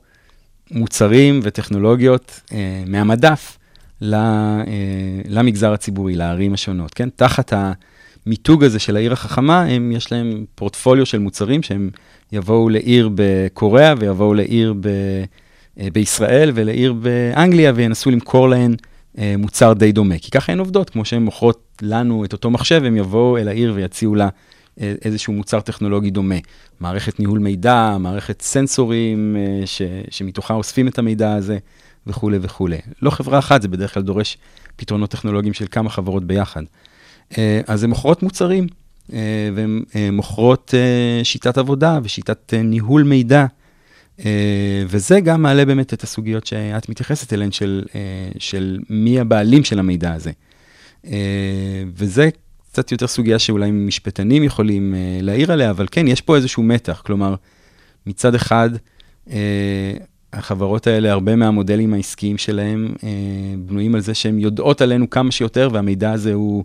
מוצרים 0.71 1.41
וטכנולוגיות 1.43 2.41
אה, 2.53 2.83
מהמדף 2.87 3.59
ל, 4.01 4.15
אה, 4.15 4.63
למגזר 5.29 5.73
הציבורי, 5.73 6.15
לערים 6.15 6.55
השונות, 6.55 6.95
כן? 6.95 7.09
תחת 7.17 7.53
המיתוג 8.27 8.65
הזה 8.65 8.79
של 8.79 8.97
העיר 8.97 9.13
החכמה, 9.13 9.63
הם, 9.63 9.93
יש 9.93 10.13
להם 10.13 10.45
פורטפוליו 10.55 11.07
של 11.07 11.19
מוצרים 11.19 11.63
שהם 11.63 11.91
יבואו 12.33 12.69
לעיר 12.69 13.11
בקוריאה 13.15 13.95
ויבואו 13.99 14.35
לעיר 14.35 14.75
ב, 14.81 14.89
בישראל 15.93 16.51
ולעיר 16.55 16.93
באנגליה 16.93 17.73
וינסו 17.75 18.11
למכור 18.11 18.49
להן 18.49 18.75
אה, 19.19 19.35
מוצר 19.39 19.73
די 19.73 19.93
דומה. 19.93 20.19
כי 20.19 20.31
ככה 20.31 20.53
הן 20.53 20.59
עובדות, 20.59 20.91
כמו 20.91 21.05
שהן 21.05 21.23
מוכרות 21.23 21.63
לנו 21.83 22.25
את 22.25 22.33
אותו 22.33 22.51
מחשב, 22.51 22.83
הם 22.85 22.97
יבואו 22.97 23.39
אל 23.39 23.49
העיר 23.49 23.73
ויציעו 23.77 24.15
לה 24.15 24.29
אה, 24.81 24.95
איזשהו 25.05 25.33
מוצר 25.33 25.61
טכנולוגי 25.61 26.11
דומה. 26.11 26.35
מערכת 26.81 27.21
ניהול 27.21 27.39
מידע, 27.39 27.97
מערכת 28.01 28.43
סנסורים 28.43 29.37
אה, 29.39 29.67
ש, 29.67 29.83
שמתוכה 30.11 30.55
אוספים 30.55 30.89
את 30.89 30.99
המידע 30.99 31.35
הזה 31.35 31.59
וכולי 32.07 32.39
וכולי. 32.43 32.79
לא 33.03 33.11
חברה 33.11 33.39
אחת, 33.39 33.63
זה 33.63 33.69
בדרך 33.69 33.95
כלל 33.95 34.03
דורש 34.03 34.39
פתרונות 34.77 35.11
טכנולוגיים 35.11 35.55
של 35.55 35.67
כמה 35.71 35.91
חברות 35.91 36.25
ביחד. 36.25 36.63
אה, 37.39 37.61
אז 37.67 37.85
הן 37.85 37.91
מוכרות 37.91 38.23
מוצרים, 38.23 38.67
אה, 39.13 39.19
והן 39.55 39.83
אה, 39.97 40.11
מוכרות 40.11 40.75
אה, 40.75 41.25
שיטת 41.25 41.59
עבודה 41.59 41.99
ושיטת 42.03 42.55
אה, 42.55 42.63
ניהול 42.63 43.03
מידע. 43.03 43.47
אה, 44.25 44.85
וזה 44.87 45.21
גם 45.21 45.43
מעלה 45.43 45.65
באמת 45.65 45.95
את 45.95 46.03
הסוגיות 46.03 46.47
שאת 46.47 46.89
מתייחסת 46.89 47.33
אליהן, 47.33 47.53
של, 47.53 47.85
אה, 47.95 48.01
של 48.39 48.79
מי 48.91 49.21
הבעלים 49.21 49.65
של 49.65 49.79
המידע 49.79 50.13
הזה. 50.13 50.31
אה, 51.07 51.83
וזה 51.95 52.29
קצת 52.71 52.93
יותר 52.93 53.07
סוגיה 53.07 53.39
שאולי 53.39 53.71
משפטנים 53.71 54.43
יכולים 54.43 54.95
להעיר 55.23 55.53
עליה, 55.53 55.71
אבל 55.71 55.87
כן, 55.91 56.09
יש 56.09 56.21
פה 56.21 56.37
איזשהו 56.37 56.63
מתח. 56.63 57.03
כלומר, 57.07 57.35
מצד 58.07 58.35
אחד, 58.35 58.71
החברות 60.33 60.87
האלה, 60.87 61.13
הרבה 61.13 61.37
מהמודלים 61.37 61.95
העסקיים 61.95 62.39
שלהם 62.39 62.95
בנויים 63.59 63.95
על 63.95 64.01
זה 64.01 64.15
שהן 64.15 64.39
יודעות 64.39 64.81
עלינו 64.81 65.11
כמה 65.11 65.33
שיותר, 65.33 65.69
והמידע 65.73 66.13
הזה 66.13 66.35
הוא, 66.35 66.65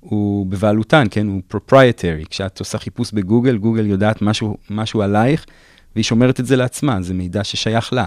הוא 0.00 0.46
בבעלותן, 0.46 1.06
כן? 1.10 1.26
הוא 1.26 1.40
proprietary. 1.54 2.28
כשאת 2.30 2.60
עושה 2.60 2.78
חיפוש 2.78 3.12
בגוגל, 3.12 3.56
גוגל 3.56 3.86
יודעת 3.86 4.22
משהו, 4.22 4.56
משהו 4.70 5.02
עלייך, 5.02 5.46
והיא 5.94 6.04
שומרת 6.04 6.40
את 6.40 6.46
זה 6.46 6.56
לעצמה, 6.56 7.02
זה 7.02 7.14
מידע 7.14 7.44
ששייך 7.44 7.92
לה. 7.92 8.04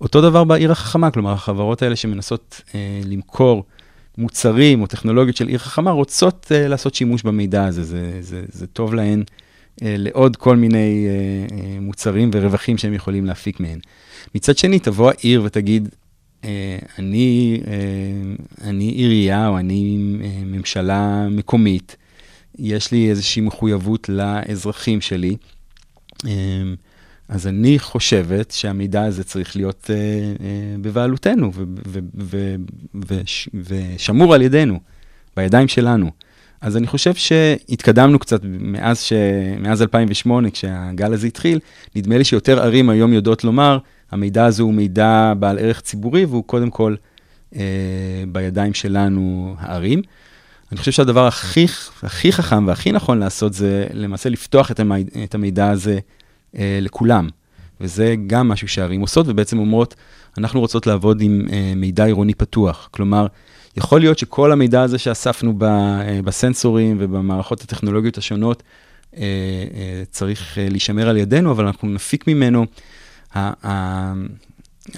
אותו 0.00 0.20
דבר 0.20 0.44
בעיר 0.44 0.72
החכמה, 0.72 1.10
כלומר, 1.10 1.32
החברות 1.32 1.82
האלה 1.82 1.96
שמנסות 1.96 2.62
אה, 2.74 3.00
למכור 3.04 3.64
מוצרים 4.18 4.82
או 4.82 4.86
טכנולוגיות 4.86 5.36
של 5.36 5.48
עיר 5.48 5.58
חכמה, 5.58 5.90
רוצות 5.90 6.52
אה, 6.54 6.68
לעשות 6.68 6.94
שימוש 6.94 7.22
במידע 7.22 7.64
הזה, 7.64 7.82
זה, 7.82 8.18
זה, 8.20 8.42
זה 8.48 8.66
טוב 8.66 8.94
להן 8.94 9.22
אה, 9.82 9.94
לעוד 9.98 10.36
כל 10.36 10.56
מיני 10.56 11.06
אה, 11.08 11.56
אה, 11.56 11.80
מוצרים 11.80 12.30
ורווחים 12.32 12.78
שהם 12.78 12.94
יכולים 12.94 13.26
להפיק 13.26 13.60
מהן. 13.60 13.78
מצד 14.34 14.58
שני, 14.58 14.78
תבוא 14.78 15.10
העיר 15.10 15.42
ותגיד, 15.44 15.88
אה, 16.44 16.78
אני, 16.98 17.60
אה, 17.66 18.68
אני 18.68 18.84
עירייה 18.84 19.48
או 19.48 19.58
אני 19.58 19.98
אה, 20.24 20.28
ממשלה 20.44 21.28
מקומית, 21.30 21.96
יש 22.58 22.92
לי 22.92 23.10
איזושהי 23.10 23.42
מחויבות 23.42 24.08
לאזרחים 24.08 25.00
שלי, 25.00 25.36
אה, 26.26 26.30
אז 27.28 27.46
אני 27.46 27.78
חושבת 27.78 28.50
שהמידע 28.50 29.02
הזה 29.02 29.24
צריך 29.24 29.56
להיות 29.56 29.90
אה, 29.90 29.96
אה, 29.96 30.76
בבעלותנו 30.80 31.52
ושמור 33.54 34.34
על 34.34 34.42
ידינו, 34.42 34.80
בידיים 35.36 35.68
שלנו. 35.68 36.10
אז 36.60 36.76
אני 36.76 36.86
חושב 36.86 37.14
שהתקדמנו 37.14 38.18
קצת 38.18 38.40
מאז, 38.44 39.00
ש... 39.00 39.12
מאז 39.60 39.82
2008, 39.82 40.50
כשהגל 40.50 41.12
הזה 41.12 41.26
התחיל, 41.26 41.58
נדמה 41.96 42.18
לי 42.18 42.24
שיותר 42.24 42.62
ערים 42.62 42.90
היום 42.90 43.12
יודעות 43.12 43.44
לומר, 43.44 43.78
המידע 44.10 44.44
הזה 44.44 44.62
הוא 44.62 44.74
מידע 44.74 45.32
בעל 45.38 45.58
ערך 45.58 45.80
ציבורי, 45.80 46.24
והוא 46.24 46.44
קודם 46.44 46.70
כל 46.70 46.94
אה, 47.56 47.62
בידיים 48.28 48.74
שלנו, 48.74 49.54
הערים. 49.58 50.02
אני 50.72 50.78
חושב 50.78 50.92
שהדבר 50.92 51.26
הכי, 51.26 51.66
הכי 52.02 52.32
חכם 52.32 52.66
והכי 52.66 52.92
נכון 52.92 53.18
לעשות 53.18 53.52
זה 53.54 53.86
למעשה 53.92 54.28
לפתוח 54.28 54.70
את 54.70 54.80
המידע, 54.80 55.24
את 55.24 55.34
המידע 55.34 55.70
הזה 55.70 55.98
לכולם. 56.54 57.28
וזה 57.82 58.14
גם 58.26 58.48
משהו 58.48 58.68
שהערים 58.68 59.00
עושות, 59.00 59.26
ובעצם 59.28 59.58
אומרות, 59.58 59.94
אנחנו 60.38 60.60
רוצות 60.60 60.86
לעבוד 60.86 61.20
עם 61.20 61.46
אה, 61.52 61.72
מידע 61.76 62.04
עירוני 62.04 62.34
פתוח. 62.34 62.88
כלומר, 62.90 63.26
יכול 63.76 64.00
להיות 64.00 64.18
שכל 64.18 64.52
המידע 64.52 64.82
הזה 64.82 64.98
שאספנו 64.98 65.58
ב, 65.58 65.64
אה, 65.64 66.20
בסנסורים 66.24 66.96
ובמערכות 67.00 67.60
הטכנולוגיות 67.60 68.18
השונות, 68.18 68.62
אה, 69.16 69.22
אה, 69.74 70.02
צריך 70.10 70.58
אה, 70.58 70.68
להישמר 70.68 71.08
על 71.08 71.16
ידינו, 71.16 71.50
אבל 71.50 71.66
אנחנו 71.66 71.88
נפיק 71.88 72.28
ממנו, 72.28 72.66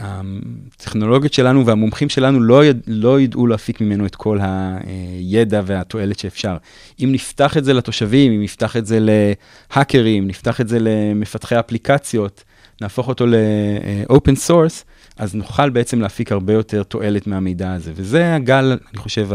הטכנולוגיות 0.01 1.33
שלנו 1.33 1.67
והמומחים 1.67 2.09
שלנו 2.09 2.41
לא, 2.41 2.65
יד, 2.65 2.81
לא 2.87 3.21
ידעו 3.21 3.47
להפיק 3.47 3.81
ממנו 3.81 4.07
את 4.07 4.17
כל 4.17 4.39
הידע 4.43 5.61
והתועלת 5.67 6.19
שאפשר. 6.19 6.57
אם 7.05 7.09
נפתח 7.13 7.57
את 7.57 7.65
זה 7.65 7.73
לתושבים, 7.73 8.33
אם 8.33 8.43
נפתח 8.43 8.77
את 8.77 8.87
זה 8.87 8.99
להאקרים, 9.01 10.27
נפתח 10.27 10.61
את 10.61 10.69
זה 10.69 10.79
למפתחי 10.81 11.59
אפליקציות, 11.59 12.45
נהפוך 12.81 13.09
אותו 13.09 13.27
ל-open 13.27 14.49
source, 14.49 14.85
אז 15.17 15.35
נוכל 15.35 15.71
בעצם 15.71 16.01
להפיק 16.01 16.33
הרבה 16.33 16.53
יותר 16.53 16.83
תועלת 16.83 17.27
מהמידע 17.27 17.73
הזה. 17.73 17.93
וזה 17.95 18.35
הגל, 18.35 18.79
אני 18.93 18.99
חושב, 18.99 19.29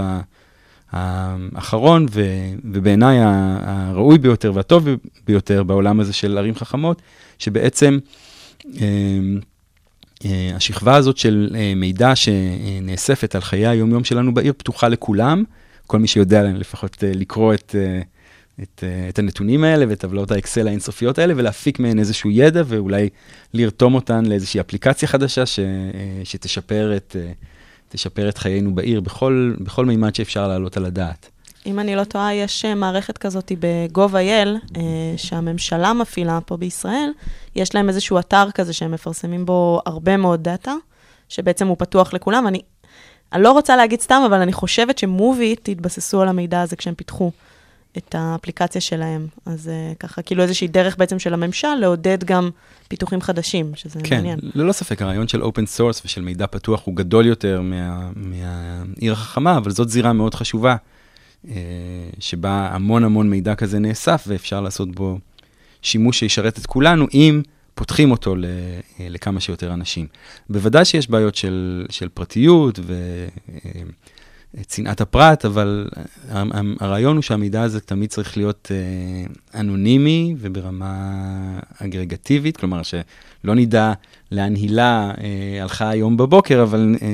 האחרון, 0.92 2.06
ובעיניי 2.64 3.18
הראוי 3.22 4.18
ביותר 4.18 4.52
והטוב 4.56 4.88
ביותר 5.28 5.64
בעולם 5.64 6.00
הזה 6.00 6.14
של 6.14 6.38
ערים 6.38 6.56
חכמות, 6.56 7.02
שבעצם 7.40 8.00
אמ, 8.66 9.40
השכבה 10.56 10.96
הזאת 10.96 11.18
של 11.18 11.50
אה, 11.56 11.74
מידע 11.76 12.16
שנאספת 12.16 13.36
על 13.36 13.42
חיי 13.42 13.68
היומיום 13.68 14.04
שלנו 14.04 14.34
בעיר 14.34 14.54
פתוחה 14.58 14.88
לכולם, 14.88 15.44
כל 15.88 16.00
מי 16.00 16.08
שיודע 16.08 16.44
לפחות 16.44 17.04
אה, 17.04 17.12
לקרוא 17.16 17.54
את, 17.54 17.76
אה, 17.80 18.02
את, 18.64 18.84
אה, 18.84 19.10
את 19.10 19.20
הנתונים 19.20 19.64
האלה 19.64 19.86
ואת 19.90 20.00
טבלאות 20.00 20.32
האקסל 20.32 20.68
האינסופיות 20.68 21.20
האלה 21.20 21.34
ולהפיק 21.38 21.80
מהן 21.80 22.00
איזשהו 22.00 22.32
ידע 22.32 22.64
ואולי 22.66 23.10
לרתום 23.54 23.94
אותן 23.94 24.26
לאיזושהי 24.26 24.60
אפליקציה 24.60 25.08
חדשה 25.08 25.46
ש, 25.46 25.60
אה, 25.60 25.66
שתשפר 26.24 26.98
את, 26.98 27.16
אה, 27.20 28.30
את 28.30 28.38
חיינו 28.38 28.76
בעיר 28.76 29.02
בכל, 29.02 29.54
בכל 29.60 29.86
מימד 29.86 30.16
שאפשר 30.16 30.48
להעלות 30.48 30.78
על 30.78 30.86
הדעת. 30.86 31.30
אם 31.66 31.80
אני 31.80 31.96
לא 31.96 32.04
טועה, 32.04 32.34
יש 32.34 32.66
אה, 32.66 32.76
מערכת 32.76 33.18
כזאת 33.18 33.52
ב-gov.il, 33.60 34.78
אה, 34.78 34.82
שהממשלה 35.18 35.94
מפעילה 35.94 36.40
פה 36.46 36.58
בישראל. 36.58 37.12
יש 37.56 37.76
להם 37.76 37.90
איזשהו 37.90 38.20
אתר 38.20 38.52
כזה 38.52 38.74
שהם 38.74 38.92
מפרסמים 38.92 39.46
בו 39.46 39.82
הרבה 39.86 40.18
מאוד 40.18 40.44
דאטה, 40.44 40.74
שבעצם 41.30 41.68
הוא 41.68 41.76
פתוח 41.80 42.14
לכולם. 42.14 42.48
אני, 42.48 42.62
אני 43.34 43.44
לא 43.44 43.52
רוצה 43.52 43.76
להגיד 43.76 44.02
סתם, 44.02 44.22
אבל 44.26 44.42
אני 44.42 44.54
חושבת 44.54 44.98
שמוביט 44.98 45.70
התבססו 45.70 46.22
על 46.22 46.28
המידע 46.28 46.62
הזה 46.62 46.76
כשהם 46.76 46.96
פיתחו 46.96 47.32
את 47.98 48.16
האפליקציה 48.18 48.82
שלהם. 48.82 49.28
אז 49.46 49.68
אה, 49.68 49.94
ככה, 50.00 50.22
כאילו 50.22 50.44
איזושהי 50.44 50.68
דרך 50.68 50.98
בעצם 50.98 51.20
של 51.20 51.34
הממשל 51.34 51.76
לעודד 51.76 52.24
גם 52.24 52.50
פיתוחים 52.88 53.22
חדשים, 53.22 53.72
שזה 53.76 54.00
כן, 54.04 54.16
מעניין. 54.16 54.40
ללא 54.56 54.72
ספק, 54.72 55.02
הרעיון 55.02 55.28
של 55.28 55.44
open 55.44 55.66
source 55.66 56.02
ושל 56.06 56.22
מידע 56.22 56.48
פתוח 56.48 56.82
הוא 56.86 56.96
גדול 56.96 57.26
יותר 57.26 57.62
מה, 57.62 58.10
מהעיר 58.16 59.14
החכמה, 59.14 59.58
אבל 59.58 59.72
זאת 59.72 59.90
זירה 59.90 60.14
מאוד 60.14 60.36
חשובה, 60.36 60.76
שבה 62.20 62.70
המון 62.72 63.04
המון 63.04 63.30
מידע 63.30 63.56
כזה 63.56 63.80
נאסף 63.80 64.24
ואפשר 64.28 64.62
לעשות 64.62 64.96
בו 64.96 65.20
שימוש 65.82 66.20
שישרת 66.20 66.58
את 66.58 66.66
כולנו, 66.66 67.08
אם 67.14 67.42
פותחים 67.76 68.12
אותו 68.12 68.36
אה, 68.36 69.08
לכמה 69.10 69.40
שיותר 69.40 69.74
אנשים. 69.74 70.08
בוודאי 70.50 70.86
שיש 70.86 71.10
בעיות 71.10 71.36
של, 71.36 71.86
של 71.90 72.10
פרטיות 72.10 72.80
ו, 72.84 72.94
אה, 72.94 73.82
אה, 74.86 74.92
הפרט, 75.00 75.46
אבל 75.46 75.90
הרעיון 76.80 77.16
הוא 77.16 77.22
שהמידע 77.22 77.62
הזה 77.62 77.80
תמיד 77.80 78.10
צריך 78.10 78.38
להיות 78.38 78.72
אה, 78.72 79.60
אנונימי 79.60 80.36
וברמה 80.40 81.60
אגרגטיבית, 81.78 82.58
כלומר 82.58 82.82
שלא 82.84 83.56
נדע 83.56 83.94
לאן 84.32 84.56
הילה 84.56 85.12
אה, 85.22 85.62
הלכה 85.62 85.90
היום 85.90 86.18
בבוקר, 86.18 86.64
אבל 86.64 86.96
אה, 87.02 87.08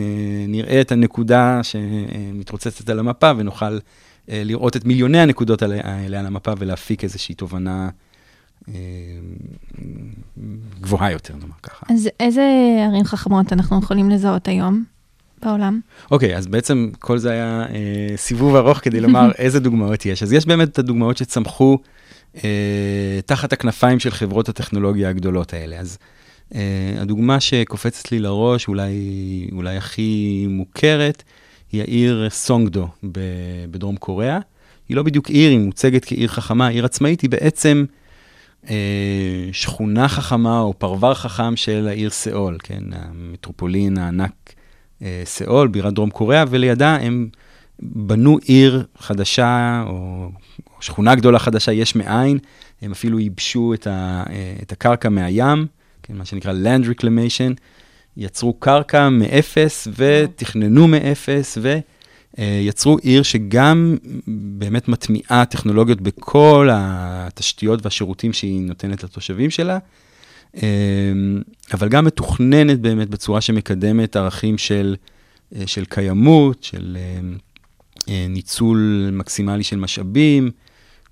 נראה 0.48 0.82
את 0.82 0.92
הנקודה 0.92 1.60
שמתרוצצת 1.64 2.90
על 2.90 3.00
המפה 3.00 3.32
ונוכל 3.38 3.66
אה, 3.66 3.80
לראות 4.28 4.76
את 4.76 4.86
מיליוני 4.86 5.20
הנקודות 5.20 5.62
האלה 5.62 6.20
על 6.20 6.26
המפה 6.26 6.54
ולהפיק 6.58 7.04
איזושהי 7.04 7.36
תובנה 7.36 7.90
אה, 8.70 8.74
גבוהה 10.82 11.12
יותר, 11.12 11.34
נאמר 11.36 11.56
ככה. 11.64 11.86
אז 11.90 12.10
איזה 12.20 12.44
ערים 12.88 13.06
חכמות 13.06 13.54
אנחנו 13.54 13.80
יכולים 13.80 14.10
לזהות 14.10 14.48
היום 14.48 14.84
בעולם? 15.44 15.80
אוקיי, 16.12 16.38
אז 16.38 16.48
בעצם 16.48 16.90
כל 17.00 17.18
זה 17.18 17.32
היה 17.32 17.66
אה, 17.70 18.18
סיבוב 18.18 18.56
ארוך 18.56 18.78
כדי 18.78 19.00
לומר 19.00 19.32
איזה 19.38 19.60
דוגמאות 19.60 20.06
יש. 20.06 20.24
אז 20.24 20.34
יש 20.34 20.46
באמת 20.46 20.70
את 20.70 20.80
הדוגמאות 20.80 21.18
שצמחו 21.18 21.78
אה, 22.44 23.20
תחת 23.26 23.54
הכנפיים 23.54 24.00
של 24.00 24.12
חברות 24.12 24.50
הטכנולוגיה 24.50 25.10
הגדולות 25.10 25.54
האלה. 25.54 25.80
אז 25.80 25.98
אה, 26.56 26.94
הדוגמה 26.98 27.40
שקופצת 27.40 28.12
לי 28.12 28.20
לראש, 28.20 28.68
אולי, 28.68 28.94
אולי 29.52 29.78
הכי 29.78 30.46
מוכרת, 30.50 31.24
היא 31.76 31.82
העיר 31.82 32.30
סונגדו 32.30 32.88
בדרום 33.72 33.98
קוריאה. 33.98 34.40
היא 34.90 34.98
לא 34.98 35.04
בדיוק 35.04 35.30
עיר, 35.30 35.50
היא 35.50 35.60
מוצגת 35.60 36.06
כעיר 36.06 36.28
חכמה, 36.28 36.68
עיר 36.68 36.86
עצמאית, 36.86 37.22
היא 37.22 37.30
בעצם 37.30 37.86
אה, 38.70 39.50
שכונה 39.52 40.08
חכמה 40.08 40.60
או 40.60 40.74
פרבר 40.78 41.14
חכם 41.14 41.56
של 41.56 41.88
העיר 41.88 42.10
סאול, 42.10 42.58
כן, 42.64 42.84
המטרופולין 42.92 43.98
הענק 43.98 44.54
אה, 45.02 45.22
סאול, 45.26 45.68
בירת 45.68 45.94
דרום 45.94 46.10
קוריאה, 46.10 46.44
ולידה 46.50 46.96
הם 46.96 47.30
בנו 47.80 48.38
עיר 48.44 48.86
חדשה, 48.98 49.84
או, 49.88 50.30
או 50.76 50.82
שכונה 50.82 51.16
גדולה 51.16 51.40
חדשה 51.40 51.72
יש 51.72 51.96
מאין, 51.96 52.38
הם 52.82 52.92
אפילו 52.92 53.20
ייבשו 53.20 53.74
את, 53.74 53.88
ה, 53.88 54.24
אה, 54.30 54.56
את 54.62 54.72
הקרקע 54.72 55.10
מהים, 55.10 55.68
כן, 56.04 56.16
מה 56.18 56.26
שנקרא 56.26 56.52
land 56.52 56.86
reclamation, 56.86 57.54
יצרו 58.18 58.54
קרקע 58.54 59.10
מאפס 59.10 59.88
ותכננו 59.98 60.88
מאפס, 60.88 61.58
ויצרו 62.38 62.98
עיר 62.98 63.24
שגם 63.24 63.98
באמת 64.28 64.88
מטמיעה 64.88 65.46
טכנולוגיות 65.46 66.02
בכל 66.02 66.70
התשתיות 66.72 67.80
והשירותים 67.84 68.34
שהיא 68.34 68.62
נותנת 68.62 69.04
לתושבים 69.04 69.50
שלה, 69.50 69.78
אמ, 70.56 71.42
אבל 71.74 71.90
גם 71.90 72.06
מתוכננת 72.06 72.80
באמת 72.80 73.10
בצורה 73.10 73.42
שמקדמת 73.42 74.16
ערכים 74.16 74.58
של, 74.58 74.96
אה, 75.56 75.68
של 75.68 75.86
קיימות, 75.86 76.64
של 76.64 76.98
אה, 78.08 78.26
ניצול 78.30 79.10
מקסימלי 79.14 79.64
של 79.64 79.78
משאבים. 79.78 80.52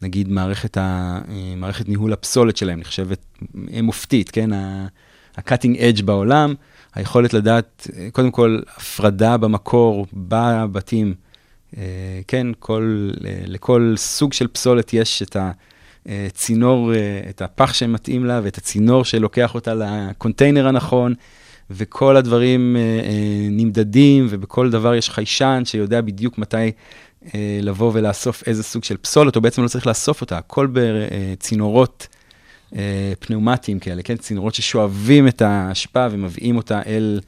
נגיד 0.01 0.29
מערכת, 0.29 0.77
ה, 0.77 1.19
אה, 1.29 1.53
מערכת 1.57 1.89
ניהול 1.89 2.13
הפסולת 2.13 2.57
שלהם 2.57 2.79
נחשבת 2.79 3.25
מופתית, 3.83 4.29
כן? 4.29 4.53
ה-cutting 4.53 5.77
edge 5.77 6.03
בעולם, 6.03 6.53
היכולת 6.95 7.34
לדעת, 7.34 7.88
קודם 8.12 8.32
כל, 8.32 8.60
הפרדה 8.77 9.38
במקור, 9.38 10.08
בבתים, 10.13 11.13
כן? 12.27 12.47
כל, 12.60 13.10
לכל 13.45 13.93
סוג 13.97 14.34
של 14.34 14.47
פסולת 14.47 14.93
יש 14.93 15.21
את 15.21 15.36
ה... 15.36 15.51
צינור, 16.34 16.91
את 17.29 17.41
הפח 17.41 17.73
שמתאים 17.73 18.25
לה 18.25 18.41
ואת 18.43 18.58
הצינור 18.58 19.06
שלוקח 19.06 19.56
אותה 19.56 19.73
לקונטיינר 19.75 20.67
הנכון, 20.67 21.13
וכל 21.69 22.17
הדברים 22.17 22.75
נמדדים, 23.51 24.27
ובכל 24.29 24.69
דבר 24.69 24.95
יש 24.95 25.10
חיישן 25.10 25.62
שיודע 25.65 26.01
בדיוק 26.01 26.38
מתי 26.38 26.71
לבוא 27.62 27.91
ולאסוף 27.93 28.43
איזה 28.47 28.63
סוג 28.63 28.84
של 28.84 28.97
פסולת, 28.97 29.36
או 29.36 29.41
בעצם 29.41 29.63
לא 29.63 29.67
צריך 29.67 29.88
לאסוף 29.88 30.21
אותה, 30.21 30.38
הכל 30.38 30.67
בצינורות 30.73 32.08
פנאומטיים 33.19 33.79
כאלה, 33.79 34.01
כן? 34.01 34.17
צינורות 34.17 34.55
ששואבים 34.55 35.27
את 35.27 35.41
האשפה 35.41 36.07
ומביאים 36.12 36.57
אותה 36.57 36.81
אל, 36.86 37.19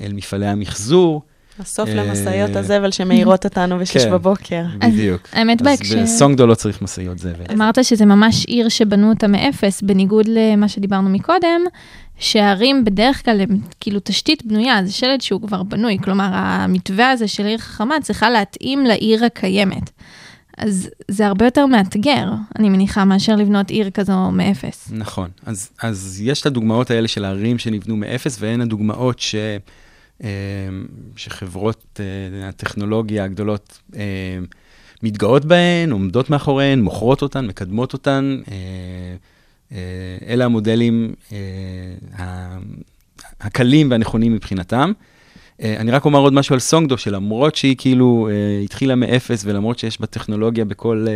אל 0.00 0.12
מפעלי 0.12 0.46
המחזור. 0.46 1.22
הסוף 1.60 1.88
למשאיות 1.88 2.56
הזבל 2.56 2.90
שמאירות 2.90 3.44
אותנו 3.44 3.78
בשש 3.80 4.04
כן, 4.04 4.10
בבוקר. 4.10 4.64
בדיוק. 4.88 5.28
האמת 5.32 5.62
בהקשר... 5.62 5.98
אז 5.98 6.14
בסונגדו 6.14 6.46
לא 6.46 6.54
צריך 6.54 6.82
משאיות 6.82 7.18
זבל. 7.18 7.44
אמרת 7.52 7.84
שזה 7.84 8.06
ממש 8.06 8.44
עיר 8.44 8.68
שבנו 8.68 9.10
אותה 9.10 9.26
מאפס, 9.28 9.82
בניגוד 9.82 10.26
למה 10.28 10.68
שדיברנו 10.68 11.08
מקודם, 11.08 11.60
שהערים 12.18 12.84
בדרך 12.84 13.24
כלל 13.24 13.40
הם 13.40 13.58
כאילו 13.80 14.00
תשתית 14.04 14.46
בנויה, 14.46 14.84
זה 14.84 14.92
שלד 14.92 15.20
שהוא 15.20 15.40
כבר 15.42 15.62
בנוי, 15.62 15.98
כלומר 16.04 16.28
המתווה 16.32 17.10
הזה 17.10 17.28
של 17.28 17.46
עיר 17.46 17.58
חכמה 17.58 17.94
צריכה 18.02 18.30
להתאים 18.30 18.86
לעיר 18.86 19.24
הקיימת. 19.24 19.90
אז 20.58 20.88
זה 21.08 21.26
הרבה 21.26 21.44
יותר 21.44 21.66
מאתגר, 21.66 22.32
אני 22.58 22.68
מניחה, 22.68 23.04
מאשר 23.04 23.36
לבנות 23.36 23.70
עיר 23.70 23.90
כזו 23.90 24.30
מאפס. 24.30 24.88
נכון, 24.92 25.30
אז, 25.46 25.70
אז 25.82 26.20
יש 26.24 26.40
את 26.40 26.46
הדוגמאות 26.46 26.90
האלה 26.90 27.08
של 27.08 27.24
הערים 27.24 27.58
שנבנו 27.58 27.96
מאפס, 27.96 28.36
והן 28.40 28.60
הדוגמאות 28.60 29.18
ש... 29.18 29.34
שחברות 31.16 32.00
הטכנולוגיה 32.42 33.24
הגדולות 33.24 33.80
מתגאות 35.02 35.44
בהן, 35.44 35.92
עומדות 35.92 36.30
מאחוריהן, 36.30 36.80
מוכרות 36.80 37.22
אותן, 37.22 37.46
מקדמות 37.46 37.92
אותן. 37.92 38.40
אלה 40.28 40.44
המודלים 40.44 41.14
הקלים 43.40 43.90
והנכונים 43.90 44.32
מבחינתם. 44.34 44.92
אני 45.62 45.90
רק 45.90 46.04
אומר 46.04 46.18
עוד 46.18 46.32
משהו 46.32 46.52
על 46.52 46.58
סונגדו, 46.58 46.98
שלמרות 46.98 47.56
שהיא 47.56 47.76
כאילו 47.78 48.28
התחילה 48.64 48.94
מאפס, 48.94 49.42
ולמרות 49.44 49.78
שיש 49.78 50.00
בה 50.00 50.06
טכנולוגיה 50.06 50.64
בכל, 50.64 51.06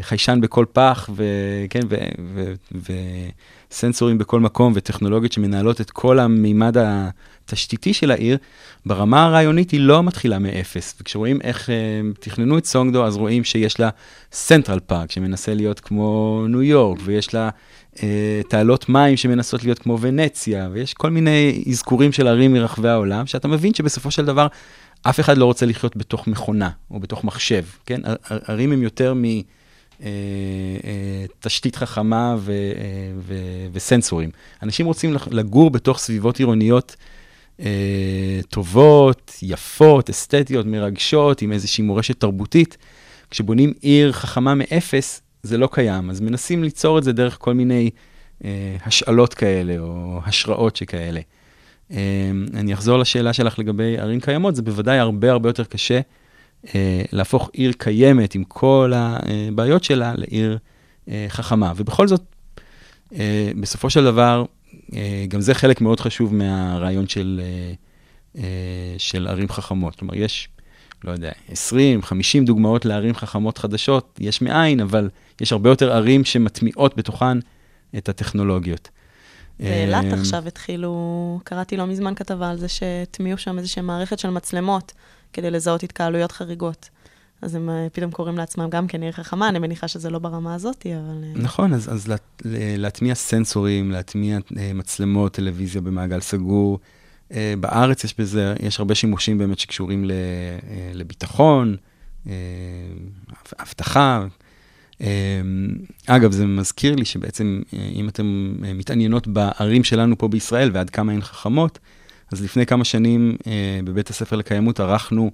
חיישן 0.00 0.38
בכל 0.42 0.64
פח, 0.72 1.10
וכן, 1.14 1.80
וסנסורים 3.70 4.18
בכל 4.18 4.40
מקום, 4.40 4.72
וטכנולוגיות 4.76 5.32
שמנהלות 5.32 5.80
את 5.80 5.90
כל 5.90 6.18
המימד 6.18 6.78
ה... 6.78 7.08
תשתיתי 7.46 7.94
של 7.94 8.10
העיר, 8.10 8.38
ברמה 8.86 9.24
הרעיונית 9.24 9.70
היא 9.70 9.80
לא 9.80 10.02
מתחילה 10.02 10.38
מאפס. 10.38 10.94
וכשרואים 11.00 11.40
איך 11.40 11.70
תכננו 12.20 12.58
את 12.58 12.64
סונגדו, 12.64 13.04
אז 13.04 13.16
רואים 13.16 13.44
שיש 13.44 13.80
לה 13.80 13.90
סנטרל 14.32 14.80
פארק, 14.80 15.10
שמנסה 15.10 15.54
להיות 15.54 15.80
כמו 15.80 16.44
ניו 16.48 16.62
יורק, 16.62 16.98
ויש 17.04 17.34
לה 17.34 17.50
תעלות 18.48 18.88
מים 18.88 19.16
שמנסות 19.16 19.64
להיות 19.64 19.78
כמו 19.78 19.98
ונציה, 20.00 20.68
ויש 20.72 20.94
כל 20.94 21.10
מיני 21.10 21.64
אזכורים 21.70 22.12
של 22.12 22.26
ערים 22.26 22.52
מרחבי 22.52 22.88
העולם, 22.88 23.26
שאתה 23.26 23.48
מבין 23.48 23.74
שבסופו 23.74 24.10
של 24.10 24.24
דבר 24.24 24.46
אף 25.02 25.20
אחד 25.20 25.38
לא 25.38 25.44
רוצה 25.44 25.66
לחיות 25.66 25.96
בתוך 25.96 26.26
מכונה 26.26 26.70
או 26.90 27.00
בתוך 27.00 27.24
מחשב, 27.24 27.64
כן? 27.86 28.00
ערים 28.46 28.72
הם 28.72 28.82
יותר 28.82 29.14
מ... 29.14 29.24
תשתית 31.40 31.76
חכמה 31.76 32.36
ו- 32.38 32.52
ו- 33.18 33.66
וסנסורים. 33.72 34.30
אנשים 34.62 34.86
רוצים 34.86 35.16
לגור 35.30 35.70
בתוך 35.70 35.98
סביבות 35.98 36.38
עירוניות 36.38 36.96
אה, 37.60 38.40
טובות, 38.48 39.32
יפות, 39.42 40.10
אסתטיות, 40.10 40.66
מרגשות, 40.66 41.42
עם 41.42 41.52
איזושהי 41.52 41.84
מורשת 41.84 42.20
תרבותית. 42.20 42.76
כשבונים 43.30 43.72
עיר 43.80 44.12
חכמה 44.12 44.54
מאפס, 44.54 45.22
זה 45.44 45.58
לא 45.58 45.68
קיים, 45.72 46.10
אז 46.10 46.20
מנסים 46.20 46.64
ליצור 46.64 46.98
את 46.98 47.04
זה 47.04 47.12
דרך 47.12 47.36
כל 47.40 47.54
מיני 47.54 47.90
אה, 48.44 48.76
השאלות 48.86 49.34
כאלה, 49.34 49.78
או 49.78 50.20
השראות 50.24 50.76
שכאלה. 50.76 51.20
אה, 51.90 52.30
אני 52.54 52.74
אחזור 52.74 52.98
לשאלה 52.98 53.32
שלך 53.32 53.58
לגבי 53.58 53.98
ערים 53.98 54.20
קיימות, 54.20 54.56
זה 54.56 54.62
בוודאי 54.62 54.98
הרבה 54.98 55.30
הרבה 55.32 55.48
יותר 55.48 55.64
קשה 55.64 56.00
אה, 56.74 57.02
להפוך 57.12 57.50
עיר 57.52 57.72
קיימת 57.78 58.34
עם 58.34 58.44
כל 58.44 58.92
הבעיות 58.94 59.84
שלה 59.84 60.14
לעיר 60.16 60.58
אה, 61.08 61.26
חכמה. 61.28 61.72
ובכל 61.76 62.08
זאת, 62.08 62.22
אה, 63.14 63.50
בסופו 63.60 63.90
של 63.90 64.04
דבר, 64.04 64.44
אה, 64.94 65.24
גם 65.28 65.40
זה 65.40 65.54
חלק 65.54 65.80
מאוד 65.80 66.00
חשוב 66.00 66.34
מהרעיון 66.34 67.08
של, 67.08 67.40
אה, 67.44 67.72
אה, 68.42 68.94
של 68.98 69.26
ערים 69.28 69.48
חכמות. 69.48 69.96
כלומר, 69.96 70.14
יש, 70.14 70.48
לא 71.04 71.12
יודע, 71.12 71.32
20, 71.48 72.02
50 72.02 72.44
דוגמאות 72.44 72.84
לערים 72.84 73.14
חכמות 73.14 73.58
חדשות, 73.58 74.18
יש 74.20 74.42
מאין, 74.42 74.80
אבל 74.80 75.08
יש 75.40 75.52
הרבה 75.52 75.70
יותר 75.70 75.92
ערים 75.92 76.24
שמטמיעות 76.24 76.96
בתוכן 76.96 77.38
את 77.96 78.08
הטכנולוגיות. 78.08 78.88
באילת 79.60 80.12
עכשיו 80.12 80.48
התחילו, 80.48 81.40
קראתי 81.44 81.76
לא 81.76 81.86
מזמן 81.86 82.14
כתבה 82.14 82.50
על 82.50 82.58
זה 82.58 82.68
שהטמיעו 82.68 83.38
שם 83.38 83.58
איזושהי 83.58 83.82
מערכת 83.82 84.18
של 84.18 84.30
מצלמות 84.30 84.92
כדי 85.32 85.50
לזהות 85.50 85.82
התקהלויות 85.82 86.32
חריגות. 86.32 86.88
אז 87.42 87.54
הם 87.54 87.70
פתאום 87.92 88.10
קוראים 88.10 88.38
לעצמם 88.38 88.70
גם 88.70 88.86
כן 88.86 89.02
עיר 89.02 89.12
חכמה, 89.12 89.48
אני 89.48 89.58
מניחה 89.58 89.88
שזה 89.88 90.10
לא 90.10 90.18
ברמה 90.18 90.54
הזאת, 90.54 90.86
אבל... 90.86 91.42
נכון, 91.42 91.74
אז, 91.74 91.92
אז 91.92 92.08
לה, 92.08 92.16
להטמיע 92.78 93.14
סנסורים, 93.14 93.90
להטמיע 93.90 94.38
מצלמות, 94.74 95.32
טלוויזיה 95.32 95.80
במעגל 95.80 96.20
סגור. 96.20 96.78
בארץ 97.60 98.04
יש 98.04 98.14
בזה, 98.18 98.54
יש 98.60 98.78
הרבה 98.78 98.94
שימושים 98.94 99.38
באמת 99.38 99.58
שקשורים 99.58 100.04
לביטחון, 100.94 101.76
אבטחה. 103.60 104.26
אגב, 106.06 106.32
זה 106.32 106.46
מזכיר 106.46 106.94
לי 106.94 107.04
שבעצם, 107.04 107.62
אם 107.94 108.08
אתם 108.08 108.54
מתעניינות 108.74 109.26
בערים 109.26 109.84
שלנו 109.84 110.18
פה 110.18 110.28
בישראל 110.28 110.70
ועד 110.72 110.90
כמה 110.90 111.12
הן 111.12 111.20
חכמות, 111.20 111.78
אז 112.32 112.42
לפני 112.42 112.66
כמה 112.66 112.84
שנים 112.84 113.36
בבית 113.84 114.10
הספר 114.10 114.36
לקיימות 114.36 114.80
ערכנו 114.80 115.30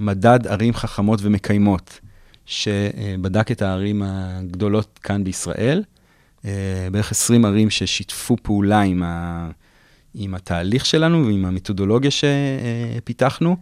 מדד 0.00 0.46
ערים 0.46 0.74
חכמות 0.74 1.20
ומקיימות, 1.22 2.00
שבדק 2.46 3.50
את 3.50 3.62
הערים 3.62 4.02
הגדולות 4.04 4.98
כאן 5.02 5.24
בישראל. 5.24 5.82
אה, 6.44 6.88
בערך 6.92 7.10
20 7.10 7.44
ערים 7.44 7.70
ששיתפו 7.70 8.36
פעולה 8.42 8.80
עם, 8.80 9.02
ה, 9.02 9.50
עם 10.14 10.34
התהליך 10.34 10.86
שלנו 10.86 11.26
ועם 11.26 11.44
המתודולוגיה 11.44 12.10
שפיתחנו. 12.10 13.56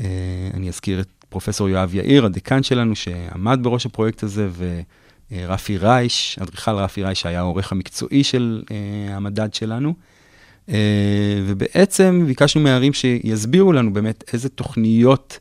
אה, 0.00 0.06
אני 0.54 0.68
אזכיר 0.68 1.00
את 1.00 1.19
פרופסור 1.30 1.68
יואב 1.68 1.94
יאיר, 1.94 2.24
הדיקן 2.24 2.62
שלנו, 2.62 2.96
שעמד 2.96 3.58
בראש 3.62 3.86
הפרויקט 3.86 4.22
הזה, 4.22 4.48
ורפי 5.30 5.78
רייש, 5.78 6.38
אדריכל 6.42 6.70
רפי 6.70 7.02
רייש, 7.02 7.20
שהיה 7.20 7.38
העורך 7.38 7.72
המקצועי 7.72 8.24
של 8.24 8.62
המדד 9.08 9.54
שלנו. 9.54 9.94
ובעצם 11.46 12.24
ביקשנו 12.26 12.62
מהערים 12.62 12.92
שיסבירו 12.92 13.72
לנו 13.72 13.92
באמת 13.92 14.24
איזה 14.32 14.48
תוכניות 14.48 15.38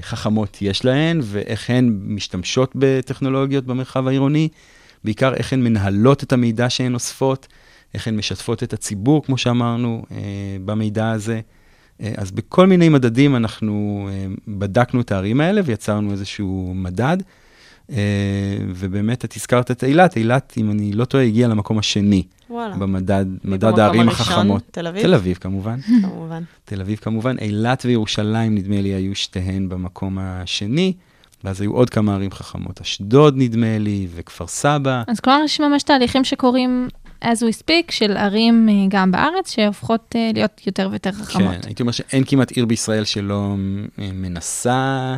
חכמות 0.00 0.58
יש 0.62 0.84
להן, 0.84 1.20
ואיך 1.22 1.70
הן 1.70 2.00
משתמשות 2.02 2.72
בטכנולוגיות 2.74 3.64
במרחב 3.64 4.08
העירוני, 4.08 4.48
בעיקר 5.04 5.34
איך 5.34 5.52
הן 5.52 5.64
מנהלות 5.64 6.22
את 6.22 6.32
המידע 6.32 6.70
שהן 6.70 6.94
אוספות, 6.94 7.46
איך 7.94 8.08
הן 8.08 8.16
משתפות 8.16 8.62
את 8.62 8.72
הציבור, 8.72 9.24
כמו 9.24 9.38
שאמרנו, 9.38 10.04
במידע 10.64 11.10
הזה. 11.10 11.40
אה, 12.00 12.12
אז 12.16 12.30
בכל 12.30 12.66
מיני 12.66 12.88
מדדים 12.88 13.36
אנחנו 13.36 14.08
אה, 14.12 14.26
בדקנו 14.48 15.00
את 15.00 15.12
הערים 15.12 15.40
האלה 15.40 15.60
ויצרנו 15.64 16.12
איזשהו 16.12 16.72
מדד. 16.74 17.16
ובאמת, 18.74 19.24
את 19.24 19.36
הזכרת 19.36 19.70
את 19.70 19.84
אילת, 19.84 20.16
אילת, 20.16 20.54
אם 20.56 20.70
אני 20.70 20.92
לא 20.92 21.04
טועה, 21.04 21.24
הגיעה 21.24 21.48
למקום 21.48 21.78
השני. 21.78 22.22
וואלה. 22.50 22.76
במדד, 22.76 23.26
מדד 23.44 23.78
הערים 23.78 24.08
החכמות. 24.08 24.62
תל 24.70 24.86
אביב? 24.86 25.02
תל 25.02 25.14
אביב, 25.14 25.36
כמובן. 25.40 25.80
כמובן. 26.02 26.42
תל 26.64 26.80
אביב, 26.80 26.98
כמובן. 26.98 27.38
אילת 27.38 27.82
וירושלים, 27.84 28.54
נדמה 28.54 28.80
לי, 28.80 28.88
היו 28.88 29.14
שתיהן 29.14 29.68
במקום 29.68 30.18
השני. 30.20 30.92
ואז 31.44 31.60
היו 31.60 31.72
עוד 31.72 31.90
כמה 31.90 32.14
ערים 32.14 32.30
חכמות, 32.30 32.80
אשדוד 32.80 33.34
נדמה 33.36 33.78
לי, 33.78 34.06
וכפר 34.14 34.46
סבא. 34.46 35.02
אז 35.08 35.20
כלומר, 35.20 35.44
יש 35.44 35.60
ממש 35.60 35.82
תהליכים 35.82 36.24
שקורים 36.24 36.88
as 37.22 37.26
we 37.26 37.62
speak, 37.62 37.92
של 37.92 38.16
ערים 38.16 38.68
אה, 38.68 38.74
גם 38.88 39.10
בארץ, 39.10 39.54
שהופכות 39.54 40.14
אה, 40.16 40.30
להיות 40.34 40.66
יותר 40.66 40.88
ויותר 40.90 41.12
חכמות. 41.12 41.54
כן, 41.54 41.60
הייתי 41.66 41.82
אומר 41.82 41.92
שאין 41.92 42.24
כמעט 42.26 42.50
עיר 42.50 42.66
בישראל 42.66 43.04
שלא 43.04 43.54
אה, 43.98 44.08
מנסה 44.12 45.16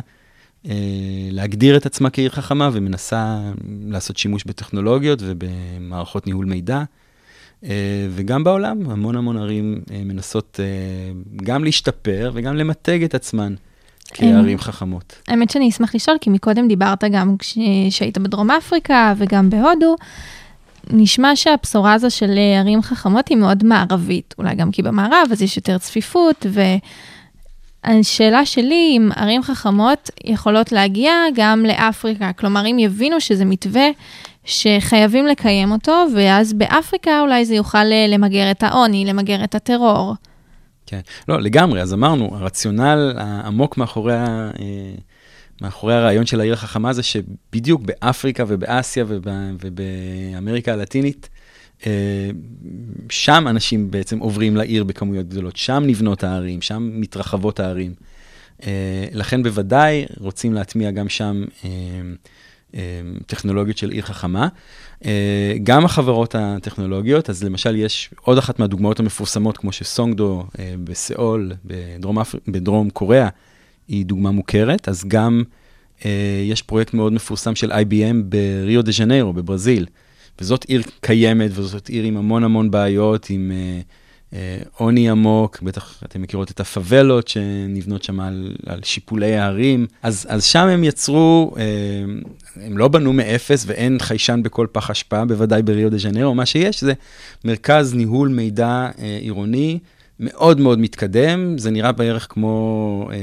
להגדיר 1.31 1.77
את 1.77 1.85
עצמה 1.85 2.09
כעיר 2.09 2.29
חכמה, 2.29 2.69
ומנסה 2.73 3.39
לעשות 3.87 4.17
שימוש 4.17 4.43
בטכנולוגיות 4.43 5.19
ובמערכות 5.21 6.27
ניהול 6.27 6.45
מידע. 6.45 6.83
וגם 8.09 8.43
בעולם, 8.43 8.89
המון 8.89 9.15
המון 9.15 9.37
ערים 9.37 9.81
מנסות 10.05 10.59
גם 11.35 11.63
להשתפר 11.63 12.31
וגם 12.33 12.55
למתג 12.55 13.03
את 13.03 13.15
עצמן. 13.15 13.55
כערים 14.13 14.57
חכמות. 14.57 15.21
האמת 15.27 15.49
שאני 15.49 15.69
אשמח 15.69 15.95
לשאול, 15.95 16.17
כי 16.21 16.29
מקודם 16.29 16.67
דיברת 16.67 17.03
גם 17.03 17.35
כשהיית 17.37 18.17
בדרום 18.17 18.51
אפריקה 18.51 19.13
וגם 19.17 19.49
בהודו. 19.49 19.95
נשמע 20.89 21.35
שהבשורה 21.35 21.93
הזו 21.93 22.11
של 22.11 22.39
ערים 22.59 22.81
חכמות 22.81 23.27
היא 23.27 23.37
מאוד 23.37 23.63
מערבית, 23.63 24.35
אולי 24.37 24.55
גם 24.55 24.71
כי 24.71 24.81
במערב 24.81 25.27
אז 25.31 25.41
יש 25.41 25.57
יותר 25.57 25.77
צפיפות, 25.77 26.45
והשאלה 27.85 28.45
שלי 28.45 28.93
אם 28.97 29.09
ערים 29.15 29.43
חכמות 29.43 30.09
יכולות 30.23 30.71
להגיע 30.71 31.13
גם 31.35 31.65
לאפריקה, 31.65 32.33
כלומר 32.33 32.65
אם 32.65 32.79
יבינו 32.79 33.21
שזה 33.21 33.45
מתווה 33.45 33.87
שחייבים 34.45 35.27
לקיים 35.27 35.71
אותו, 35.71 36.05
ואז 36.15 36.53
באפריקה 36.53 37.21
אולי 37.21 37.45
זה 37.45 37.55
יוכל 37.55 37.83
למגר 38.07 38.51
את 38.51 38.63
העוני, 38.63 39.05
למגר 39.05 39.43
את 39.43 39.55
הטרור. 39.55 40.15
כן, 40.85 40.99
לא, 41.27 41.41
לגמרי, 41.41 41.81
אז 41.81 41.93
אמרנו, 41.93 42.29
הרציונל 42.35 43.13
העמוק 43.17 43.77
מאחורי, 43.77 44.15
ה, 44.15 44.51
אה, 44.59 44.93
מאחורי 45.61 45.93
הרעיון 45.93 46.25
של 46.25 46.39
העיר 46.39 46.53
החכמה 46.53 46.93
זה 46.93 47.03
שבדיוק 47.03 47.81
באפריקה 47.81 48.43
ובאסיה 48.47 49.05
וב, 49.07 49.27
ובאמריקה 49.61 50.73
הלטינית, 50.73 51.29
אה, 51.85 52.29
שם 53.09 53.45
אנשים 53.47 53.91
בעצם 53.91 54.19
עוברים 54.19 54.55
לעיר 54.57 54.83
בכמויות 54.83 55.29
גדולות, 55.29 55.55
שם 55.55 55.83
נבנות 55.87 56.23
הערים, 56.23 56.61
שם 56.61 56.89
מתרחבות 56.93 57.59
הערים. 57.59 57.93
אה, 58.63 59.05
לכן 59.11 59.43
בוודאי 59.43 60.05
רוצים 60.17 60.53
להטמיע 60.53 60.91
גם 60.91 61.09
שם 61.09 61.45
טכנולוגיות 63.27 63.77
של 63.77 63.89
עיר 63.89 64.03
חכמה. 64.03 64.47
אה, 65.05 65.53
גם 65.63 65.85
החברות 65.85 66.35
הטכנולוגיות, 66.35 67.29
אז 67.29 67.43
למשל 67.43 67.75
יש 67.75 68.09
עוד 68.21 68.37
אחת 68.37 68.59
מהדוגמאות 68.59 68.99
המפורסמות, 68.99 69.57
כמו 69.57 69.71
שסונגדו 69.71 70.43
אה, 70.59 70.73
בסיאול, 70.83 71.51
בדרום, 71.65 72.19
אפ... 72.19 72.35
בדרום 72.47 72.89
קוריאה, 72.89 73.29
היא 73.89 74.05
דוגמה 74.05 74.31
מוכרת, 74.31 74.89
אז 74.89 75.03
גם 75.07 75.43
אה, 76.05 76.43
יש 76.45 76.61
פרויקט 76.61 76.93
מאוד 76.93 77.13
מפורסם 77.13 77.55
של 77.55 77.71
IBM 77.71 78.15
בריו 78.23 78.81
דה 78.81 78.91
ז'ניירו, 78.91 79.33
בברזיל, 79.33 79.85
וזאת 80.41 80.63
עיר 80.63 80.81
קיימת, 81.01 81.51
וזאת 81.53 81.87
עיר 81.87 82.03
עם 82.03 82.17
המון 82.17 82.43
המון 82.43 82.71
בעיות, 82.71 83.29
עם... 83.29 83.51
עוני 84.77 85.09
עמוק, 85.09 85.61
בטח 85.61 86.03
אתם 86.05 86.21
מכירות 86.21 86.51
את 86.51 86.59
הפאבלות 86.59 87.27
שנבנות 87.27 88.03
שם 88.03 88.19
על, 88.19 88.55
על 88.65 88.79
שיפולי 88.83 89.35
הערים. 89.35 89.87
אז, 90.03 90.27
אז 90.29 90.43
שם 90.43 90.67
הם 90.67 90.83
יצרו, 90.83 91.55
אה, 91.57 91.63
הם 92.65 92.77
לא 92.77 92.87
בנו 92.87 93.13
מאפס 93.13 93.63
ואין 93.67 93.97
חיישן 93.99 94.39
בכל 94.43 94.67
פח 94.71 94.91
אשפה, 94.91 95.25
בוודאי 95.25 95.61
בריו 95.61 95.91
דה 95.91 95.97
ז'נרו, 95.97 96.35
מה 96.35 96.45
שיש 96.45 96.83
זה 96.83 96.93
מרכז 97.45 97.93
ניהול 97.93 98.29
מידע 98.29 98.89
אה, 98.99 99.17
עירוני 99.21 99.79
מאוד 100.19 100.59
מאוד 100.59 100.79
מתקדם, 100.79 101.57
זה 101.57 101.71
נראה 101.71 101.91
בערך 101.91 102.27
כמו... 102.29 103.09
אה, 103.11 103.17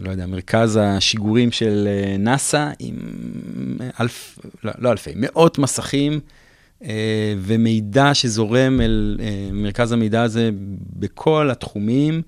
לא 0.00 0.10
יודע, 0.10 0.26
מרכז 0.26 0.78
השיגורים 0.82 1.52
של 1.52 1.88
נאסא, 2.18 2.70
עם 2.78 2.96
אלף, 4.00 4.38
לא, 4.64 4.72
לא 4.78 4.92
אלפי, 4.92 5.10
מאות 5.16 5.58
מסכים 5.58 6.20
אה, 6.84 7.34
ומידע 7.38 8.14
שזורם 8.14 8.80
אל 8.80 9.18
אה, 9.20 9.48
מרכז 9.52 9.92
המידע 9.92 10.22
הזה 10.22 10.50
בכל 10.96 11.50
התחומים, 11.50 12.22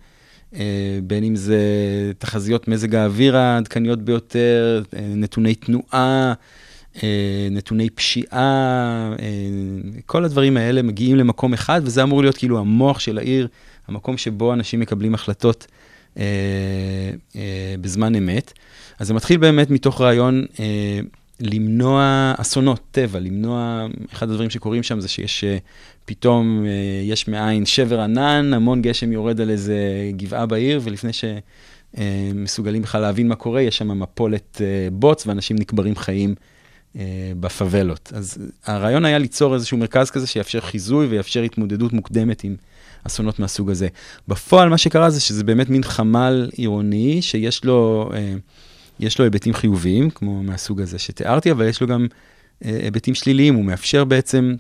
אה, 0.55 0.99
בין 1.03 1.25
אם 1.25 1.37
זה 1.37 1.63
תחזיות 2.19 2.69
מזג 2.69 2.95
האוויר 2.95 3.37
העדכניות 3.37 4.03
ביותר, 4.03 4.83
נתוני 5.17 5.55
תנועה, 5.55 6.33
נתוני 7.51 7.91
פשיעה, 7.91 9.13
כל 10.07 10.25
הדברים 10.25 10.57
האלה 10.57 10.83
מגיעים 10.83 11.17
למקום 11.17 11.53
אחד, 11.53 11.81
וזה 11.85 12.03
אמור 12.03 12.23
להיות 12.23 12.37
כאילו 12.37 12.59
המוח 12.59 13.01
של 13.01 13.19
העיר, 13.19 13.49
המקום 13.89 14.17
שבו 14.17 14.53
אנשים 14.53 14.81
מקבלים 14.81 15.15
החלטות 15.15 15.67
בזמן 17.81 18.15
אמת. 18.15 18.53
אז 18.99 19.07
זה 19.07 19.15
מתחיל 19.15 19.37
באמת 19.37 19.71
מתוך 19.71 20.01
רעיון 20.01 20.45
למנוע 21.41 22.33
אסונות 22.37 22.81
טבע, 22.91 23.19
למנוע, 23.19 23.87
אחד 24.13 24.31
הדברים 24.31 24.51
שקורים 24.51 24.83
שם 24.83 25.01
זה 25.01 25.09
שיש 25.09 25.45
אה, 25.45 25.59
פתאום, 26.05 26.65
אה, 26.67 26.71
יש 27.05 27.29
מאין 27.29 27.67
שבר 27.67 28.01
ענן, 28.01 28.55
המון 28.55 28.83
גשם 28.83 29.13
יורד 29.13 29.41
על 29.41 29.51
איזה 29.51 29.79
גבעה 30.17 30.47
בעיר, 30.47 30.81
ולפני 30.85 31.11
שמסוגלים 31.13 32.83
בכלל 32.83 33.01
להבין 33.01 33.29
מה 33.29 33.35
קורה, 33.35 33.63
יש 33.63 33.79
שם 33.79 33.99
מפולת 33.99 34.61
אה, 34.65 34.89
בוץ 34.93 35.27
ואנשים 35.27 35.57
נקברים 35.57 35.97
חיים 35.97 36.35
בפאבלות. 37.41 38.13
אז 38.15 38.39
הרעיון 38.65 39.05
היה 39.05 39.19
ליצור 39.19 39.55
איזשהו 39.55 39.79
מרכז 39.79 40.11
כזה 40.11 40.27
שיאפשר 40.27 40.61
חיזוי 40.61 41.07
ויאפשר 41.07 41.43
התמודדות 41.43 41.93
מוקדמת 41.93 42.45
עם 42.45 42.57
אסונות 43.05 43.39
מהסוג 43.39 43.71
הזה. 43.71 43.89
בפועל 44.29 44.69
מה 44.69 44.79
שקרה 44.79 45.11
זה 45.11 45.21
שזה 45.21 45.45
באמת 45.45 45.71
מין 45.71 45.83
חמ"ל 45.83 46.51
עירוני 46.53 47.23
שיש 47.23 47.65
לו... 47.65 48.11
יש 49.01 49.19
לו 49.19 49.25
היבטים 49.25 49.55
חיוביים, 49.55 50.11
כמו 50.11 50.43
מהסוג 50.43 50.81
הזה 50.81 50.99
שתיארתי, 50.99 51.51
אבל 51.51 51.69
יש 51.69 51.81
לו 51.81 51.87
גם 51.87 52.07
אה, 52.65 52.79
היבטים 52.83 53.15
שליליים, 53.15 53.55
הוא 53.55 53.65
מאפשר 53.65 54.05
בעצם, 54.05 54.55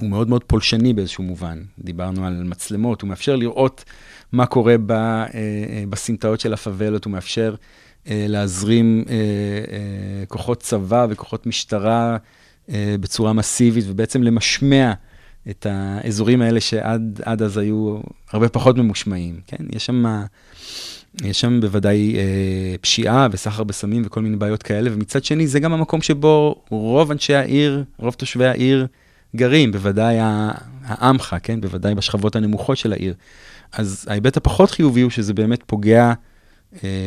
הוא 0.00 0.08
מאוד 0.08 0.28
מאוד 0.28 0.44
פולשני 0.44 0.92
באיזשהו 0.92 1.24
מובן. 1.24 1.62
דיברנו 1.78 2.26
על 2.26 2.42
מצלמות, 2.44 3.02
הוא 3.02 3.08
מאפשר 3.08 3.36
לראות 3.36 3.84
מה 4.32 4.46
קורה 4.46 4.74
ב, 4.86 4.92
אה, 4.92 5.26
אה, 5.34 5.84
בסמטאות 5.88 6.40
של 6.40 6.52
הפאבלות, 6.52 7.04
הוא 7.04 7.12
מאפשר 7.12 7.54
להזרים 8.10 9.04
כוחות 10.28 10.60
צבא 10.60 11.06
וכוחות 11.10 11.46
משטרה 11.46 12.16
בצורה 12.68 13.32
מסיבית, 13.32 13.84
ובעצם 13.88 14.22
למשמע 14.22 14.92
את 15.50 15.66
האזורים 15.70 16.42
האלה 16.42 16.60
שעד 16.60 17.42
אז 17.42 17.56
היו 17.56 17.98
הרבה 18.32 18.48
פחות 18.48 18.76
ממושמעים, 18.76 19.40
כן? 19.46 19.64
יש 19.72 19.86
שם... 19.86 20.24
יש 21.24 21.40
שם 21.40 21.60
בוודאי 21.60 22.16
אה, 22.16 22.74
פשיעה 22.80 23.28
וסחר 23.30 23.64
בסמים 23.64 24.02
וכל 24.06 24.22
מיני 24.22 24.36
בעיות 24.36 24.62
כאלה, 24.62 24.90
ומצד 24.92 25.24
שני 25.24 25.46
זה 25.46 25.60
גם 25.60 25.72
המקום 25.72 26.02
שבו 26.02 26.62
רוב 26.70 27.10
אנשי 27.10 27.34
העיר, 27.34 27.84
רוב 27.98 28.14
תושבי 28.14 28.46
העיר 28.46 28.86
גרים, 29.36 29.72
בוודאי 29.72 30.16
העמך, 30.84 31.36
כן? 31.42 31.60
בוודאי 31.60 31.94
בשכבות 31.94 32.36
הנמוכות 32.36 32.76
של 32.76 32.92
העיר. 32.92 33.14
אז 33.72 34.06
ההיבט 34.10 34.36
הפחות 34.36 34.70
חיובי 34.70 35.00
הוא 35.00 35.10
שזה 35.10 35.34
באמת 35.34 35.62
פוגע, 35.66 36.06
אה, 36.08 36.14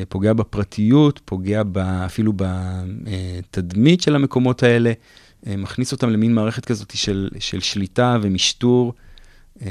פוגע 0.10 0.34
בפרטיות, 0.34 1.22
פוגע 1.26 1.64
ב, 1.72 1.78
אפילו 1.78 2.34
בתדמית 2.36 4.02
של 4.02 4.16
המקומות 4.16 4.64
האלה, 4.64 4.94
אה, 5.48 5.58
מכניס 5.58 5.92
אותם 5.92 6.10
למין 6.10 6.34
מערכת 6.34 6.66
כזאת 6.66 6.92
של, 6.96 7.30
של 7.40 7.60
שליטה 7.60 8.18
ומשטור. 8.22 8.94
אה, 9.62 9.70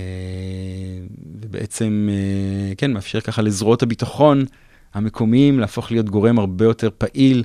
ובעצם, 1.41 2.09
אה, 2.11 2.75
כן, 2.75 2.93
מאפשר 2.93 3.21
ככה 3.21 3.43
לזרועות 3.43 3.83
הביטחון 3.83 4.45
המקומיים 4.95 5.61
להפוך 5.61 5.91
להיות 5.91 6.11
גורם 6.11 6.39
הרבה 6.39 6.65
יותר 6.65 6.89
פעיל 6.99 7.45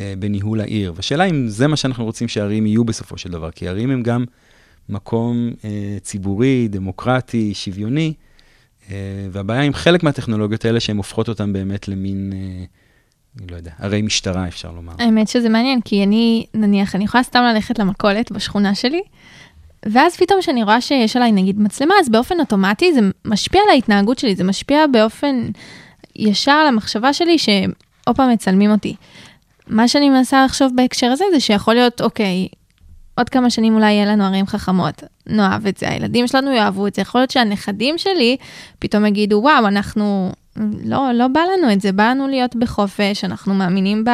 אה, 0.00 0.14
בניהול 0.18 0.60
העיר. 0.60 0.92
והשאלה 0.96 1.24
אם 1.24 1.48
זה 1.48 1.66
מה 1.66 1.76
שאנחנו 1.76 2.04
רוצים 2.04 2.28
שהערים 2.28 2.66
יהיו 2.66 2.84
בסופו 2.84 3.18
של 3.18 3.30
דבר, 3.30 3.50
כי 3.50 3.68
הערים 3.68 3.90
הם 3.90 4.02
גם 4.02 4.24
מקום 4.88 5.50
אה, 5.64 5.96
ציבורי, 6.02 6.68
דמוקרטי, 6.68 7.54
שוויוני, 7.54 8.14
אה, 8.18 8.33
והבעיה 9.30 9.62
עם 9.62 9.74
חלק 9.74 10.02
מהטכנולוגיות 10.02 10.64
האלה, 10.64 10.80
שהן 10.80 10.96
הופכות 10.96 11.28
אותן 11.28 11.52
באמת 11.52 11.88
למין, 11.88 12.32
אה, 12.34 12.64
אני 13.38 13.46
לא 13.50 13.56
יודע, 13.56 13.70
ערי 13.78 14.02
משטרה, 14.02 14.48
אפשר 14.48 14.70
לומר. 14.70 14.92
האמת 14.98 15.28
שזה 15.28 15.48
מעניין, 15.48 15.80
כי 15.80 16.02
אני, 16.02 16.46
נניח, 16.54 16.94
אני 16.94 17.04
יכולה 17.04 17.22
סתם 17.22 17.42
ללכת 17.42 17.78
למכולת 17.78 18.32
בשכונה 18.32 18.74
שלי, 18.74 19.02
ואז 19.86 20.16
פתאום 20.16 20.40
כשאני 20.40 20.62
רואה 20.62 20.80
שיש 20.80 21.16
עליי 21.16 21.32
נגיד 21.32 21.60
מצלמה, 21.60 21.94
אז 22.00 22.08
באופן 22.08 22.40
אוטומטי 22.40 22.92
זה 22.94 23.00
משפיע 23.24 23.60
על 23.64 23.70
ההתנהגות 23.70 24.18
שלי, 24.18 24.36
זה 24.36 24.44
משפיע 24.44 24.86
באופן 24.92 25.48
ישר 26.16 26.52
על 26.52 26.66
המחשבה 26.66 27.12
שלי 27.12 27.38
שעוד 27.38 28.16
פעם 28.16 28.32
מצלמים 28.32 28.70
אותי. 28.70 28.94
מה 29.66 29.88
שאני 29.88 30.10
מנסה 30.10 30.44
לחשוב 30.44 30.72
בהקשר 30.74 31.06
הזה 31.06 31.24
זה 31.32 31.40
שיכול 31.40 31.74
להיות, 31.74 32.00
אוקיי, 32.00 32.48
עוד 33.14 33.28
כמה 33.28 33.50
שנים 33.50 33.74
אולי 33.74 33.92
יהיה 33.92 34.06
לנו 34.06 34.24
ערים 34.24 34.46
חכמות, 34.46 35.02
נאהב 35.26 35.66
את 35.66 35.76
זה, 35.76 35.90
הילדים 35.90 36.26
שלנו 36.26 36.52
יאהבו 36.52 36.86
את 36.86 36.94
זה, 36.94 37.02
יכול 37.02 37.20
להיות 37.20 37.30
שהנכדים 37.30 37.98
שלי 37.98 38.36
פתאום 38.78 39.06
יגידו, 39.06 39.36
וואו, 39.36 39.66
אנחנו, 39.66 40.32
לא, 40.84 41.12
לא 41.14 41.28
בא 41.28 41.40
לנו 41.40 41.72
את 41.72 41.80
זה, 41.80 41.92
בא 41.92 42.10
לנו 42.10 42.28
להיות 42.28 42.56
בחופש, 42.56 43.24
אנחנו 43.24 43.54
מאמינים 43.54 44.04
ב, 44.04 44.10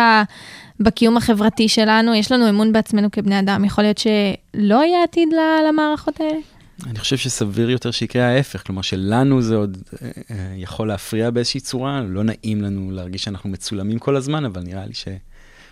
בקיום 0.80 1.16
החברתי 1.16 1.68
שלנו, 1.68 2.14
יש 2.14 2.32
לנו 2.32 2.48
אמון 2.48 2.72
בעצמנו 2.72 3.10
כבני 3.10 3.38
אדם, 3.38 3.64
יכול 3.64 3.84
להיות 3.84 3.98
שלא 3.98 4.84
יהיה 4.84 5.02
עתיד 5.02 5.28
למערכות 5.68 6.20
האלה? 6.20 6.40
אני 6.86 6.98
חושב 6.98 7.16
שסביר 7.16 7.70
יותר 7.70 7.90
שיקרה 7.90 8.24
ההפך, 8.24 8.66
כלומר 8.66 8.82
שלנו 8.82 9.42
זה 9.42 9.56
עוד 9.56 9.78
אה, 10.02 10.10
אה, 10.30 10.54
יכול 10.56 10.88
להפריע 10.88 11.30
באיזושהי 11.30 11.60
צורה, 11.60 12.00
לא 12.00 12.22
נעים 12.24 12.62
לנו 12.62 12.90
להרגיש 12.90 13.24
שאנחנו 13.24 13.50
מצולמים 13.50 13.98
כל 13.98 14.16
הזמן, 14.16 14.44
אבל 14.44 14.62
נראה 14.62 14.86
לי 14.86 14.94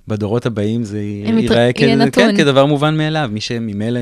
שבדורות 0.09 0.47
הבאים 0.47 0.85
זה 0.85 1.01
ייראה 1.01 1.73
כ-. 1.73 1.79
כן, 2.13 2.37
כדבר 2.37 2.67
מובן 2.67 2.97
מאליו, 2.97 3.29
מי 3.33 3.41
שממילא 3.41 4.01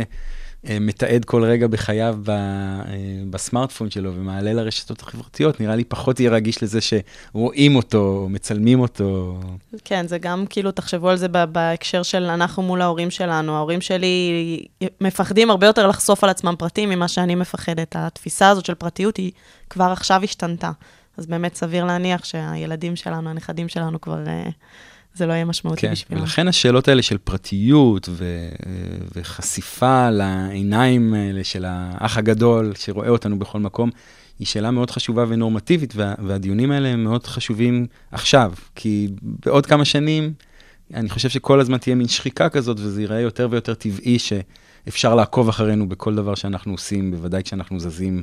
אה, 0.68 0.78
מתעד 0.80 1.24
כל 1.24 1.44
רגע 1.44 1.66
בחייו 1.66 2.16
ב, 2.22 2.30
אה, 2.30 2.84
בסמארטפון 3.30 3.90
שלו 3.90 4.14
ומעלה 4.14 4.52
לרשתות 4.52 5.00
החברתיות, 5.00 5.60
נראה 5.60 5.76
לי 5.76 5.84
פחות 5.84 6.20
יהיה 6.20 6.30
רגיש 6.30 6.62
לזה 6.62 6.78
שרואים 6.80 7.76
אותו, 7.76 7.98
או 7.98 8.28
מצלמים 8.28 8.80
אותו. 8.80 9.40
כן, 9.84 10.06
זה 10.06 10.18
גם 10.18 10.44
כאילו, 10.50 10.70
תחשבו 10.70 11.08
על 11.08 11.16
זה 11.16 11.28
בהקשר 11.28 12.02
של 12.02 12.24
אנחנו 12.24 12.62
מול 12.62 12.82
ההורים 12.82 13.10
שלנו. 13.10 13.56
ההורים 13.56 13.80
שלי 13.80 14.64
מפחדים 15.00 15.50
הרבה 15.50 15.66
יותר 15.66 15.86
לחשוף 15.86 16.24
על 16.24 16.30
עצמם 16.30 16.54
פרטים 16.58 16.90
ממה 16.90 17.08
שאני 17.08 17.34
מפחדת. 17.34 17.96
התפיסה 17.98 18.48
הזאת 18.48 18.64
של 18.64 18.74
פרטיות 18.74 19.16
היא 19.16 19.32
כבר 19.70 19.84
עכשיו 19.92 20.20
השתנתה. 20.24 20.70
אז 21.16 21.26
באמת 21.26 21.54
סביר 21.54 21.84
להניח 21.84 22.24
שהילדים 22.24 22.96
שלנו, 22.96 23.30
הנכדים 23.30 23.68
שלנו 23.68 24.00
כבר, 24.00 24.26
אה, 24.26 24.48
זה 25.16 25.26
לא 25.26 25.32
יהיה 25.32 25.44
משמעותי 25.44 25.80
כן, 25.80 25.92
בשבילם. 25.92 26.20
ולכן 26.20 26.48
השאלות 26.48 26.88
האלה 26.88 27.02
של 27.02 27.18
פרטיות 27.18 28.08
ו- 28.10 28.48
וחשיפה 29.16 30.10
לעיניים 30.10 31.14
האלה 31.14 31.44
של 31.44 31.64
האח 31.68 32.18
הגדול 32.18 32.72
שרואה 32.78 33.08
אותנו 33.08 33.38
בכל 33.38 33.60
מקום, 33.60 33.90
היא 34.38 34.46
שאלה 34.46 34.70
מאוד 34.70 34.90
חשובה 34.90 35.24
ונורמטיבית, 35.28 35.92
וה- 35.96 36.14
והדיונים 36.26 36.70
האלה 36.70 36.88
הם 36.88 37.04
מאוד 37.04 37.26
חשובים 37.26 37.86
עכשיו, 38.12 38.52
כי 38.74 39.08
בעוד 39.22 39.66
כמה 39.66 39.84
שנים, 39.84 40.32
אני 40.94 41.08
חושב 41.08 41.28
שכל 41.28 41.60
הזמן 41.60 41.78
תהיה 41.78 41.96
מין 41.96 42.08
שחיקה 42.08 42.48
כזאת, 42.48 42.76
וזה 42.80 43.00
ייראה 43.00 43.20
יותר 43.20 43.48
ויותר 43.50 43.74
טבעי 43.74 44.18
שאפשר 44.18 45.14
לעקוב 45.14 45.48
אחרינו 45.48 45.88
בכל 45.88 46.14
דבר 46.14 46.34
שאנחנו 46.34 46.72
עושים, 46.72 47.10
בוודאי 47.10 47.42
כשאנחנו 47.42 47.80
זזים 47.80 48.22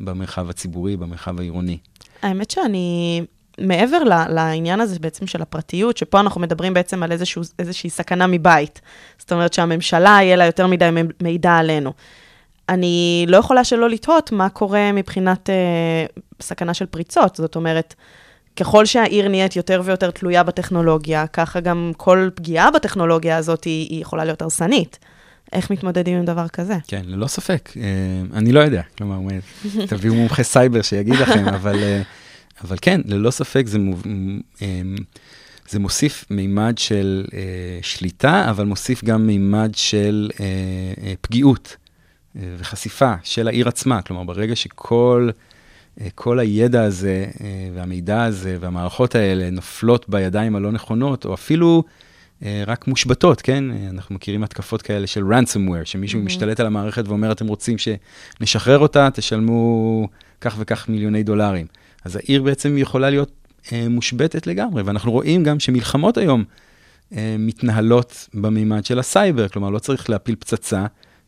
במרחב 0.00 0.50
הציבורי, 0.50 0.96
במרחב 0.96 1.40
העירוני. 1.40 1.78
האמת 2.22 2.50
שאני, 2.50 3.22
מעבר 3.60 3.98
לעניין 4.28 4.80
הזה 4.80 4.98
בעצם 4.98 5.26
של 5.26 5.42
הפרטיות, 5.42 5.96
שפה 5.96 6.20
אנחנו 6.20 6.40
מדברים 6.40 6.74
בעצם 6.74 7.02
על 7.02 7.12
איזשהו, 7.12 7.42
איזושהי 7.58 7.90
סכנה 7.90 8.26
מבית. 8.26 8.80
זאת 9.18 9.32
אומרת 9.32 9.52
שהממשלה, 9.52 10.18
יהיה 10.22 10.36
לה 10.36 10.46
יותר 10.46 10.66
מדי 10.66 10.90
מידע 11.22 11.52
עלינו. 11.52 11.92
אני 12.68 13.24
לא 13.28 13.36
יכולה 13.36 13.64
שלא 13.64 13.90
לתהות 13.90 14.32
מה 14.32 14.48
קורה 14.48 14.92
מבחינת 14.92 15.50
אה, 15.50 16.04
סכנה 16.40 16.74
של 16.74 16.86
פריצות. 16.86 17.36
זאת 17.36 17.56
אומרת, 17.56 17.94
ככל 18.56 18.86
שהעיר 18.86 19.28
נהיית 19.28 19.56
יותר 19.56 19.82
ויותר 19.84 20.10
תלויה 20.10 20.42
בטכנולוגיה, 20.42 21.26
ככה 21.26 21.60
גם 21.60 21.92
כל 21.96 22.28
פגיעה 22.34 22.70
בטכנולוגיה 22.70 23.36
הזאת 23.36 23.64
היא, 23.64 23.88
היא 23.90 24.02
יכולה 24.02 24.24
להיות 24.24 24.42
הרסנית. 24.42 24.98
איך 25.52 25.70
מתמודדים 25.70 26.18
עם 26.18 26.24
דבר 26.24 26.48
כזה? 26.48 26.76
כן, 26.86 27.02
ללא 27.06 27.26
ספק. 27.26 27.70
אה, 27.76 27.82
אני 28.38 28.52
לא 28.52 28.60
יודע, 28.60 28.82
כלומר, 28.98 29.18
תביאו 29.88 30.14
מומחה 30.14 30.42
סייבר 30.42 30.82
שיגיד 30.82 31.14
לכם, 31.14 31.48
אבל, 31.58 31.82
אה, 31.82 32.02
אבל 32.64 32.76
כן, 32.82 33.00
ללא 33.04 33.30
ספק 33.30 33.66
זה, 33.66 33.78
מוב, 33.78 34.02
אה, 34.62 34.82
זה 35.68 35.78
מוסיף 35.78 36.24
מימד 36.30 36.78
של 36.78 37.24
אה, 37.34 37.38
שליטה, 37.82 38.50
אבל 38.50 38.64
מוסיף 38.64 39.04
גם 39.04 39.26
מימד 39.26 39.70
של 39.74 40.30
אה, 40.40 40.46
אה, 41.04 41.14
פגיעות 41.20 41.76
אה, 42.36 42.42
וחשיפה 42.58 43.14
של 43.22 43.48
העיר 43.48 43.68
עצמה. 43.68 44.02
כלומר, 44.02 44.24
ברגע 44.24 44.56
שכל 44.56 45.30
אה, 46.00 46.06
כל 46.14 46.38
הידע 46.38 46.82
הזה 46.82 47.26
אה, 47.40 47.46
והמידע 47.74 48.22
הזה 48.22 48.56
והמערכות 48.60 49.14
האלה 49.14 49.50
נופלות 49.50 50.08
בידיים 50.08 50.56
הלא 50.56 50.72
נכונות, 50.72 51.24
או 51.24 51.34
אפילו 51.34 51.82
אה, 52.44 52.64
רק 52.66 52.88
מושבתות, 52.88 53.40
כן? 53.42 53.64
אנחנו 53.90 54.14
מכירים 54.14 54.42
התקפות 54.44 54.82
כאלה 54.82 55.06
של 55.06 55.22
ransomware, 55.22 55.84
שמישהו 55.84 56.20
Mhm. 56.20 56.24
משתלט 56.24 56.60
על 56.60 56.66
המערכת 56.66 57.08
ואומר, 57.08 57.32
אתם 57.32 57.46
רוצים 57.46 57.76
שנשחרר 57.78 58.78
אותה, 58.78 59.08
תשלמו 59.14 60.08
כך 60.40 60.54
וכך 60.58 60.88
מיליוני 60.88 61.22
דולרים. 61.22 61.66
אז 62.04 62.16
העיר 62.16 62.42
בעצם 62.42 62.78
יכולה 62.78 63.10
להיות 63.10 63.30
אה, 63.72 63.88
מושבתת 63.88 64.46
לגמרי, 64.46 64.82
ואנחנו 64.82 65.12
רואים 65.12 65.44
גם 65.44 65.60
שמלחמות 65.60 66.16
היום 66.16 66.44
אה, 67.16 67.36
מתנהלות 67.38 68.28
במימד 68.34 68.84
של 68.84 68.98
הסייבר, 68.98 69.48
כלומר, 69.48 69.70
לא 69.70 69.78
צריך 69.78 70.10
להפיל 70.10 70.34
פצצה, 70.34 70.86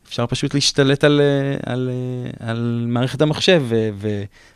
אפשר 0.09 0.27
פשוט 0.27 0.55
להשתלט 0.55 1.05
על, 1.05 1.21
אה, 1.21 1.73
על, 1.73 1.91
אה, 1.91 2.51
על 2.51 2.85
מערכת 2.89 3.23
המחשב 3.23 3.63
ו- 3.69 3.89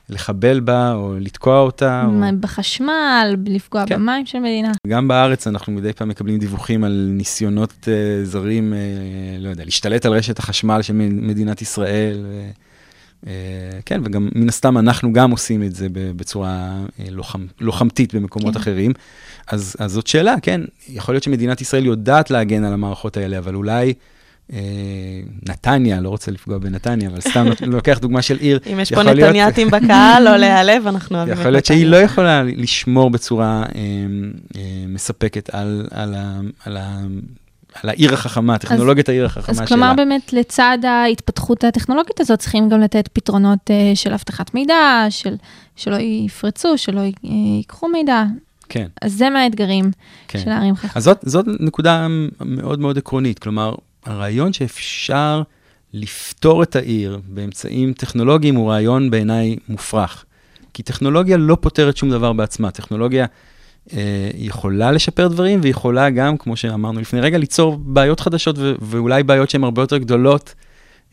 ולחבל 0.09 0.61
בה 0.61 0.93
או 0.93 1.15
לתקוע 1.21 1.61
אותה. 1.61 2.05
או... 2.07 2.13
בחשמל, 2.41 3.37
לפגוע 3.47 3.87
כן. 3.87 3.95
במים 3.95 4.27
של 4.27 4.39
מדינה. 4.39 4.73
גם 4.87 5.09
בארץ 5.09 5.47
אנחנו 5.47 5.73
מדי 5.73 5.93
פעם 5.93 6.09
מקבלים 6.09 6.39
דיווחים 6.39 6.85
על 6.85 7.09
ניסיונות 7.11 7.73
uh, 7.83 8.27
זרים, 8.27 8.73
uh, 8.73 9.43
לא 9.43 9.49
יודע, 9.49 9.65
להשתלט 9.65 10.07
על 10.07 10.13
רשת 10.13 10.39
החשמל 10.39 10.83
של 10.83 10.93
מדינת 11.11 11.63
ישראל. 11.63 12.27
uh, 12.27 12.68
כן, 13.87 14.01
וגם 14.05 14.29
מן 14.35 14.49
הסתם 14.49 14.79
אנחנו 14.79 15.13
גם 15.13 15.31
עושים 15.31 15.63
את 15.63 15.75
זה 15.75 15.87
בצורה 15.93 16.85
uh, 16.87 17.03
לוחם, 17.11 17.47
לוחמתית 17.61 18.15
במקומות 18.15 18.55
כן. 18.55 18.61
אחרים. 18.61 18.93
אז, 19.47 19.77
אז 19.79 19.93
זאת 19.93 20.07
שאלה, 20.07 20.35
כן, 20.43 20.61
יכול 20.89 21.15
להיות 21.15 21.25
שמדינת 21.25 21.61
ישראל 21.61 21.87
יודעת 21.87 22.31
להגן 22.31 22.65
על 22.65 22.73
המערכות 22.73 23.17
האלה, 23.17 23.39
אבל 23.39 23.55
אולי... 23.55 23.95
uh, 24.51 24.53
נתניה, 25.49 26.01
לא 26.01 26.09
רוצה 26.09 26.31
לפגוע 26.31 26.59
בנתניה, 26.59 27.09
אבל 27.09 27.21
סתם 27.21 27.47
לוקח 27.67 27.99
דוגמה 27.99 28.23
של 28.23 28.37
עיר. 28.37 28.59
אם 28.73 28.81
יש 28.81 28.93
פה 28.93 29.03
נתניאתים 29.03 29.69
בקהל, 29.69 30.23
לא 30.25 30.37
להיעלב, 30.37 30.87
אנחנו 30.87 31.17
אוהבים 31.17 31.35
את 31.35 31.39
יכול 31.39 31.51
להיות 31.51 31.65
שהיא. 31.65 31.87
לא 31.87 31.97
יכולה 31.97 32.43
לשמור 32.43 33.11
בצורה 33.11 33.63
אה, 33.75 33.81
אה, 34.57 34.85
מספקת 34.89 35.51
על, 35.53 35.87
על, 37.83 37.89
העיר 37.89 38.15
החכמה, 38.15 38.59
טכנולוגיית 38.59 39.09
העיר 39.09 39.27
החכמה 39.27 39.45
אז 39.49 39.57
שלה. 39.57 39.67
כלומר 39.67 39.95
באמת 39.97 40.33
לצד 40.33 40.79
ההתפתחות 40.85 41.65
הטכנולוגית 41.65 42.21
הזאת 42.21 42.39
צריכים 42.39 42.69
גם 42.69 42.81
לתת 42.81 43.09
פתרונות 43.13 43.71
אה, 43.71 43.93
של 43.95 44.13
אבטחת 44.13 44.55
מידע, 44.55 45.07
של, 45.11 45.35
שלא 45.77 45.97
יפרצו, 45.97 46.79
שלא 46.79 47.01
י- 47.01 47.13
אה, 47.25 47.31
ייקחו 47.57 47.89
מידע. 47.89 48.25
כן, 48.69 48.87
אז 49.03 49.13
זה 49.13 49.31
מהאתגרים 49.31 49.91
כן. 50.29 50.39
של 50.39 50.51
הערים 50.51 50.77
חכמות. 50.77 50.97
אז 50.97 51.05
זאת, 51.05 51.19
זאת 51.23 51.47
נקודה 51.61 52.07
מאוד 52.41 52.81
מאוד 52.81 52.99
עקרונית. 52.99 53.39
כלומר, 53.39 53.75
הרעיון 54.05 54.53
שאפשר 54.53 55.43
לפתור 55.95 56.63
את 56.63 56.77
העיר 56.77 57.21
באמצעים 57.29 57.93
טכנולוגיים 57.93 58.55
הוא 58.55 58.71
רעיון 58.71 59.11
בעיניי 59.11 59.57
מופרך. 59.69 60.25
כי 60.75 60.83
טכנולוגיה 60.83 61.37
לא 61.37 61.57
פותרת 61.61 61.97
שום 61.97 62.11
דבר 62.11 62.33
בעצמה. 62.33 62.71
טכנולוגיה 62.71 63.27
יכולה 64.35 64.93
לשפר 64.93 65.29
דברים, 65.29 65.61
ויכולה 65.63 66.11
גם, 66.11 66.37
כמו 66.37 66.57
שאמרנו 66.57 67.01
לפני 67.01 67.21
רגע, 67.21 67.39
ליצור 67.39 67.77
בעיות 67.77 68.21
חדשות, 68.21 68.57
ואולי 68.81 69.23
בעיות 69.23 69.51
שהן 69.51 69.65
הרבה 69.65 69.83
יותר 69.83 69.99
גדולות 69.99 70.55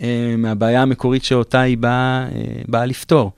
אה, 0.02 0.36
מהבעיה 0.38 0.82
המקורית 0.82 1.24
שאותה 1.24 1.62
היא 1.62 1.78
באה, 1.78 2.28
אה, 2.36 2.62
באה 2.68 2.86
לפתור. 2.86 3.32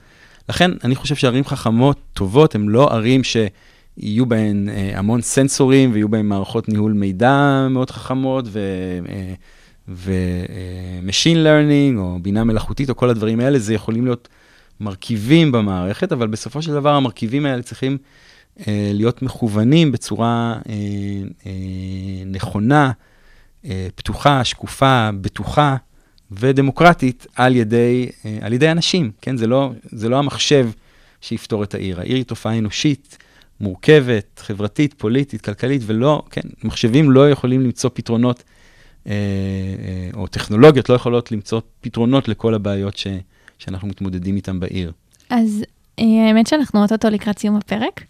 לכן, 0.50 0.72
אני 0.84 0.96
חושב 0.96 1.16
שערים 1.16 1.46
חכמות 1.46 2.00
טובות 2.14 2.56
הן 2.56 2.68
לא 2.68 2.94
ערים 2.94 3.22
שיהיו 3.24 4.26
בהן 4.26 4.70
אה, 4.70 4.92
המון 5.00 5.22
סנסורים 5.22 5.92
ויהיו 5.94 6.10
בהן 6.10 6.26
מערכות 6.26 6.70
ניהול 6.70 6.94
מידע 6.94 7.68
מאוד 7.70 7.92
חכמות. 7.92 8.46
אה, 8.48 9.34
ו-Machine 9.90 11.38
Learning 11.38 11.98
או 11.98 12.20
בינה 12.22 12.44
מלאכותית 12.44 12.90
או 12.90 12.96
כל 12.96 13.10
הדברים 13.10 13.40
האלה, 13.40 13.60
זה 13.60 13.74
יכולים 13.74 14.06
להיות 14.06 14.28
מרכיבים 14.80 15.52
במערכת, 15.52 16.12
אבל 16.12 16.28
בסופו 16.28 16.62
של 16.62 16.74
דבר 16.74 16.94
המרכיבים 16.94 17.46
האלה 17.46 17.62
צריכים 17.62 17.92
אה, 17.92 18.27
להיות 18.68 19.22
מכוונים 19.22 19.92
בצורה 19.92 20.56
אה, 20.70 20.74
אה, 21.46 21.52
נכונה, 22.26 22.92
אה, 23.66 23.88
פתוחה, 23.96 24.44
שקופה, 24.44 25.10
בטוחה, 25.22 25.76
ודמוקרטית 26.32 27.28
על 27.36 27.56
ידי, 27.56 28.10
אה, 28.26 28.38
על 28.42 28.54
ידי 28.54 28.72
אנשים, 28.72 29.12
כן? 29.22 29.38
זה 29.38 29.48
לא, 29.48 29.72
זה 29.84 30.10
לא 30.10 30.18
המחשב 30.18 30.70
שיפתור 31.22 31.64
את 31.64 31.74
העיר. 31.74 32.00
העיר 32.00 32.16
היא 32.16 32.26
תופעה 32.26 32.58
אנושית, 32.58 33.18
מורכבת, 33.60 34.42
חברתית, 34.46 34.94
פוליטית, 34.94 35.42
כלכלית, 35.42 35.82
ולא, 35.86 36.24
כן, 36.32 36.42
מחשבים 36.64 37.12
לא 37.12 37.30
יכולים 37.30 37.62
למצוא 37.62 37.90
פתרונות, 37.94 38.44
אה, 39.08 39.14
אה, 39.14 40.10
או 40.14 40.28
טכנולוגיות 40.28 40.90
לא 40.90 40.96
יכולות 40.96 41.32
למצוא 41.32 41.62
פתרונות 41.82 42.28
לכל 42.28 42.54
הבעיות 42.54 42.98
ש, 42.98 43.08
שאנחנו 43.58 43.88
מתמודדים 43.88 44.36
איתן 44.36 44.60
בעיר. 44.60 44.92
אז 45.30 45.64
אה, 46.00 46.28
האמת 46.28 46.48
שאנחנו 46.48 46.82
אוטוטו 46.82 47.10
לקראת 47.10 47.40
סיום 47.40 47.56
הפרק, 47.56 48.04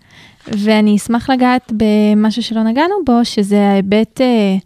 ואני 0.52 0.96
אשמח 0.96 1.30
לגעת 1.30 1.72
במשהו 1.78 2.44
שלא 2.44 2.64
נגענו 2.64 2.96
בו, 3.06 3.26
שזה 3.26 3.68
ההיבט 3.68 4.22
אה, 4.22 4.58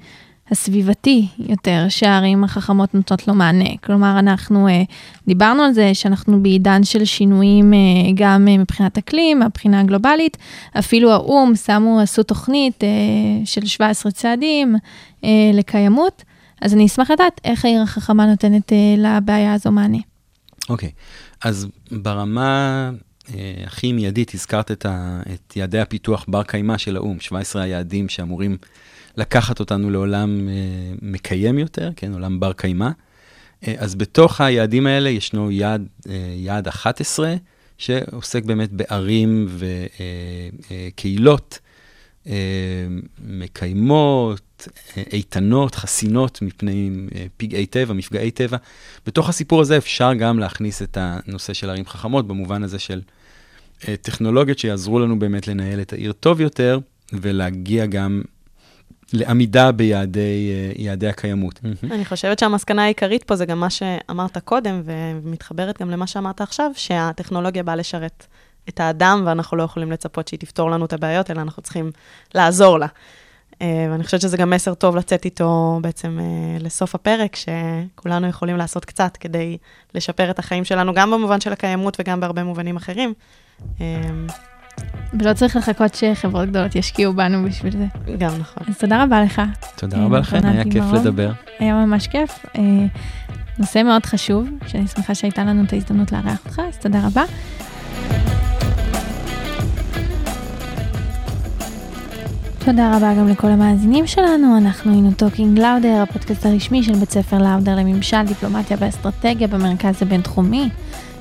הסביבתי 0.52 1.28
יותר, 1.40 1.86
שהערים 1.90 2.44
החכמות 2.44 2.94
נותנות 2.94 3.28
לו 3.28 3.34
מענה. 3.34 3.70
כלומר, 3.84 4.20
אנחנו 4.20 4.68
אה, 4.68 4.84
דיברנו 5.28 5.64
על 5.64 5.74
זה 5.74 5.94
שאנחנו 5.94 6.44
בעידן 6.44 6.84
של 6.84 7.06
שינויים 7.06 7.74
אה, 7.74 7.80
גם 8.16 8.48
אה, 8.48 8.58
מבחינת 8.58 8.98
אקלים, 8.98 9.40
מהבחינה 9.40 9.80
הגלובלית. 9.80 10.38
אפילו 10.80 11.12
האו"ם 11.12 11.56
שמו, 11.56 12.00
עשו 12.00 12.24
תוכנית 12.24 12.84
אה, 12.84 12.90
של 13.46 13.66
17 13.66 14.12
צעדים 14.12 14.76
אה, 15.24 15.30
לקיימות. 15.54 16.24
אז 16.62 16.74
אני 16.74 16.86
אשמח 16.86 17.12
לדעת 17.12 17.42
איך 17.44 17.66
העיר 17.66 17.82
החכמה 17.82 18.26
נותנת 18.26 18.74
אה, 18.74 18.96
לבעיה 18.98 19.54
הזו 19.54 19.72
מענה. 19.72 19.98
אוקיי, 20.70 20.90
okay. 20.90 21.48
אז 21.48 21.68
ברמה 21.92 22.92
הכי 23.66 23.94
מיידית, 23.94 24.34
הזכרת 24.34 24.72
את, 24.72 24.86
ה, 24.86 25.22
את 25.34 25.56
יעדי 25.56 25.80
הפיתוח 25.80 26.26
בר 26.28 26.44
קיימא 26.44 26.78
של 26.78 26.96
האו"ם, 26.96 27.20
17 27.20 27.62
היעדים 27.62 28.10
שאמורים 28.10 28.58
לקחת 29.18 29.60
אותנו 29.60 29.90
לעולם 29.90 30.50
אה, 30.50 30.54
מקיים 31.02 31.60
יותר, 31.60 31.90
כן, 31.96 32.14
עולם 32.14 32.40
בר 32.40 32.54
קיימא. 32.54 32.90
אה, 33.68 33.76
אז 33.78 33.96
בתוך 33.96 34.42
היעדים 34.42 34.88
האלה 34.88 35.10
ישנו 35.10 35.52
יעד, 35.52 35.88
אה, 36.10 36.34
יעד 36.36 36.68
11, 36.68 37.36
שעוסק 37.78 38.44
באמת 38.44 38.72
בערים 38.72 39.48
וקהילות 40.70 41.60
אה, 41.62 42.32
אה, 42.32 42.34
מקיימות, 43.26 44.42
אה, 44.98 45.04
איתנות, 45.14 45.76
חסינות 45.76 46.42
מפני 46.42 46.90
אה, 47.16 47.26
פגעי 47.38 47.66
טבע, 47.66 47.94
מפגעי 47.94 48.32
טבע. 48.32 48.58
בתוך 49.06 49.30
הסיפור 49.30 49.62
הזה 49.62 49.78
אפשר 49.78 50.14
גם 50.14 50.40
להכניס 50.40 50.82
את 50.82 50.98
הנושא 51.02 51.54
של 51.54 51.70
ערים 51.70 51.86
חכמות, 51.86 52.28
במובן 52.28 52.64
הזה 52.64 52.80
של 52.80 53.02
אה, 53.88 53.96
טכנולוגיות 54.02 54.60
שיעזרו 54.60 55.00
לנו 55.00 55.20
באמת 55.20 55.48
לנהל 55.48 55.82
את 55.82 55.94
העיר 55.94 56.12
טוב 56.12 56.42
יותר, 56.42 56.80
ולהגיע 57.14 57.86
גם 57.86 58.22
לעמידה 59.14 59.72
ביעדי 59.72 61.08
הקיימות. 61.10 61.60
אני 61.92 62.06
חושבת 62.06 62.40
שהמסקנה 62.40 62.84
העיקרית 62.84 63.24
פה 63.24 63.36
זה 63.36 63.46
גם 63.46 63.60
מה 63.60 63.70
שאמרת 63.70 64.38
קודם, 64.38 64.82
ומתחברת 64.86 65.82
גם 65.82 65.90
למה 65.90 66.08
שאמרת 66.08 66.42
עכשיו, 66.42 66.72
שהטכנולוגיה 66.76 67.64
באה 67.64 67.76
לשרת 67.76 68.28
את 68.70 68.80
האדם, 68.80 69.24
ואנחנו 69.26 69.58
לא 69.58 69.64
יכולים 69.64 69.92
לצפות 69.92 70.28
שהיא 70.28 70.40
תפתור 70.40 70.72
לנו 70.72 70.86
את 70.86 70.94
הבעיות, 70.94 71.32
אלא 71.32 71.42
אנחנו 71.42 71.62
צריכים 71.62 71.92
לעזור 72.36 72.80
לה. 72.80 72.88
אה, 73.62 73.88
ואני 73.92 74.04
חושבת 74.04 74.22
שזה 74.22 74.38
גם 74.38 74.50
מסר 74.50 74.74
טוב 74.74 74.96
לצאת 74.96 75.26
איתו 75.26 75.80
בעצם 75.82 76.20
אה, 76.22 76.60
לסוף 76.60 76.96
הפרק, 76.96 77.36
שכולנו 77.36 78.28
יכולים 78.28 78.58
לעשות 78.58 78.86
קצת 78.86 79.18
כדי 79.18 79.58
לשפר 79.96 80.32
את 80.32 80.40
החיים 80.40 80.64
שלנו, 80.64 80.94
גם 80.94 81.12
במובן 81.12 81.42
של 81.42 81.54
הקיימות 81.54 81.98
וגם 82.00 82.20
בהרבה 82.20 82.44
מובנים 82.44 82.76
אחרים. 82.76 83.14
אה, 83.82 83.86
ולא 85.20 85.34
צריך 85.34 85.56
לחכות 85.56 85.96
שחברות 85.96 86.50
גדולות 86.50 86.76
ישקיעו 86.76 87.14
בנו 87.14 87.46
בשביל 87.46 87.74
זה. 87.78 87.86
גם 88.18 88.32
נכון. 88.40 88.64
אז 88.68 88.78
תודה 88.78 89.04
רבה 89.04 89.24
לך. 89.24 89.42
תודה 89.76 90.06
רבה 90.06 90.20
לכם, 90.20 90.40
היה 90.44 90.64
כיף 90.64 90.84
לדבר. 90.94 91.32
היה 91.60 91.74
ממש 91.86 92.08
כיף. 92.08 92.46
נושא 93.60 93.84
מאוד 93.84 94.06
חשוב, 94.06 94.50
שאני 94.68 94.88
שמחה 94.88 95.16
שהייתה 95.16 95.44
לנו 95.44 95.64
את 95.64 95.74
ההזדמנות 95.74 96.12
לארח 96.12 96.46
אותך, 96.46 96.62
אז 96.70 96.78
תודה 96.78 97.08
רבה. 97.08 97.24
תודה 102.66 102.98
רבה 102.98 103.14
גם 103.14 103.28
לכל 103.28 103.48
המאזינים 103.48 104.08
שלנו, 104.08 104.58
אנחנו 104.58 104.92
היינו 104.92 105.12
Talking 105.18 105.60
Lauder, 105.60 106.04
הפודקאסט 106.10 106.46
הרשמי 106.46 106.84
של 106.84 106.94
בית 106.94 107.12
ספר 107.12 107.38
לאודר 107.38 107.76
לממשל, 107.76 108.24
דיפלומטיה 108.28 108.78
ואסטרטגיה 108.80 109.48
במרכז 109.48 110.02
הבינתחומי. 110.02 110.70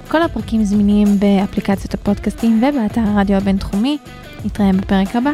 כל 0.09 0.23
הפרקים 0.23 0.65
זמינים 0.65 1.07
באפליקציות 1.19 1.95
הפודקאסטים 1.95 2.63
ובאתר 2.63 3.01
הרדיו 3.01 3.37
הבינתחומי. 3.37 3.99
נתראה 4.45 4.73
בפרק 4.73 5.17
הבא. 5.17 5.31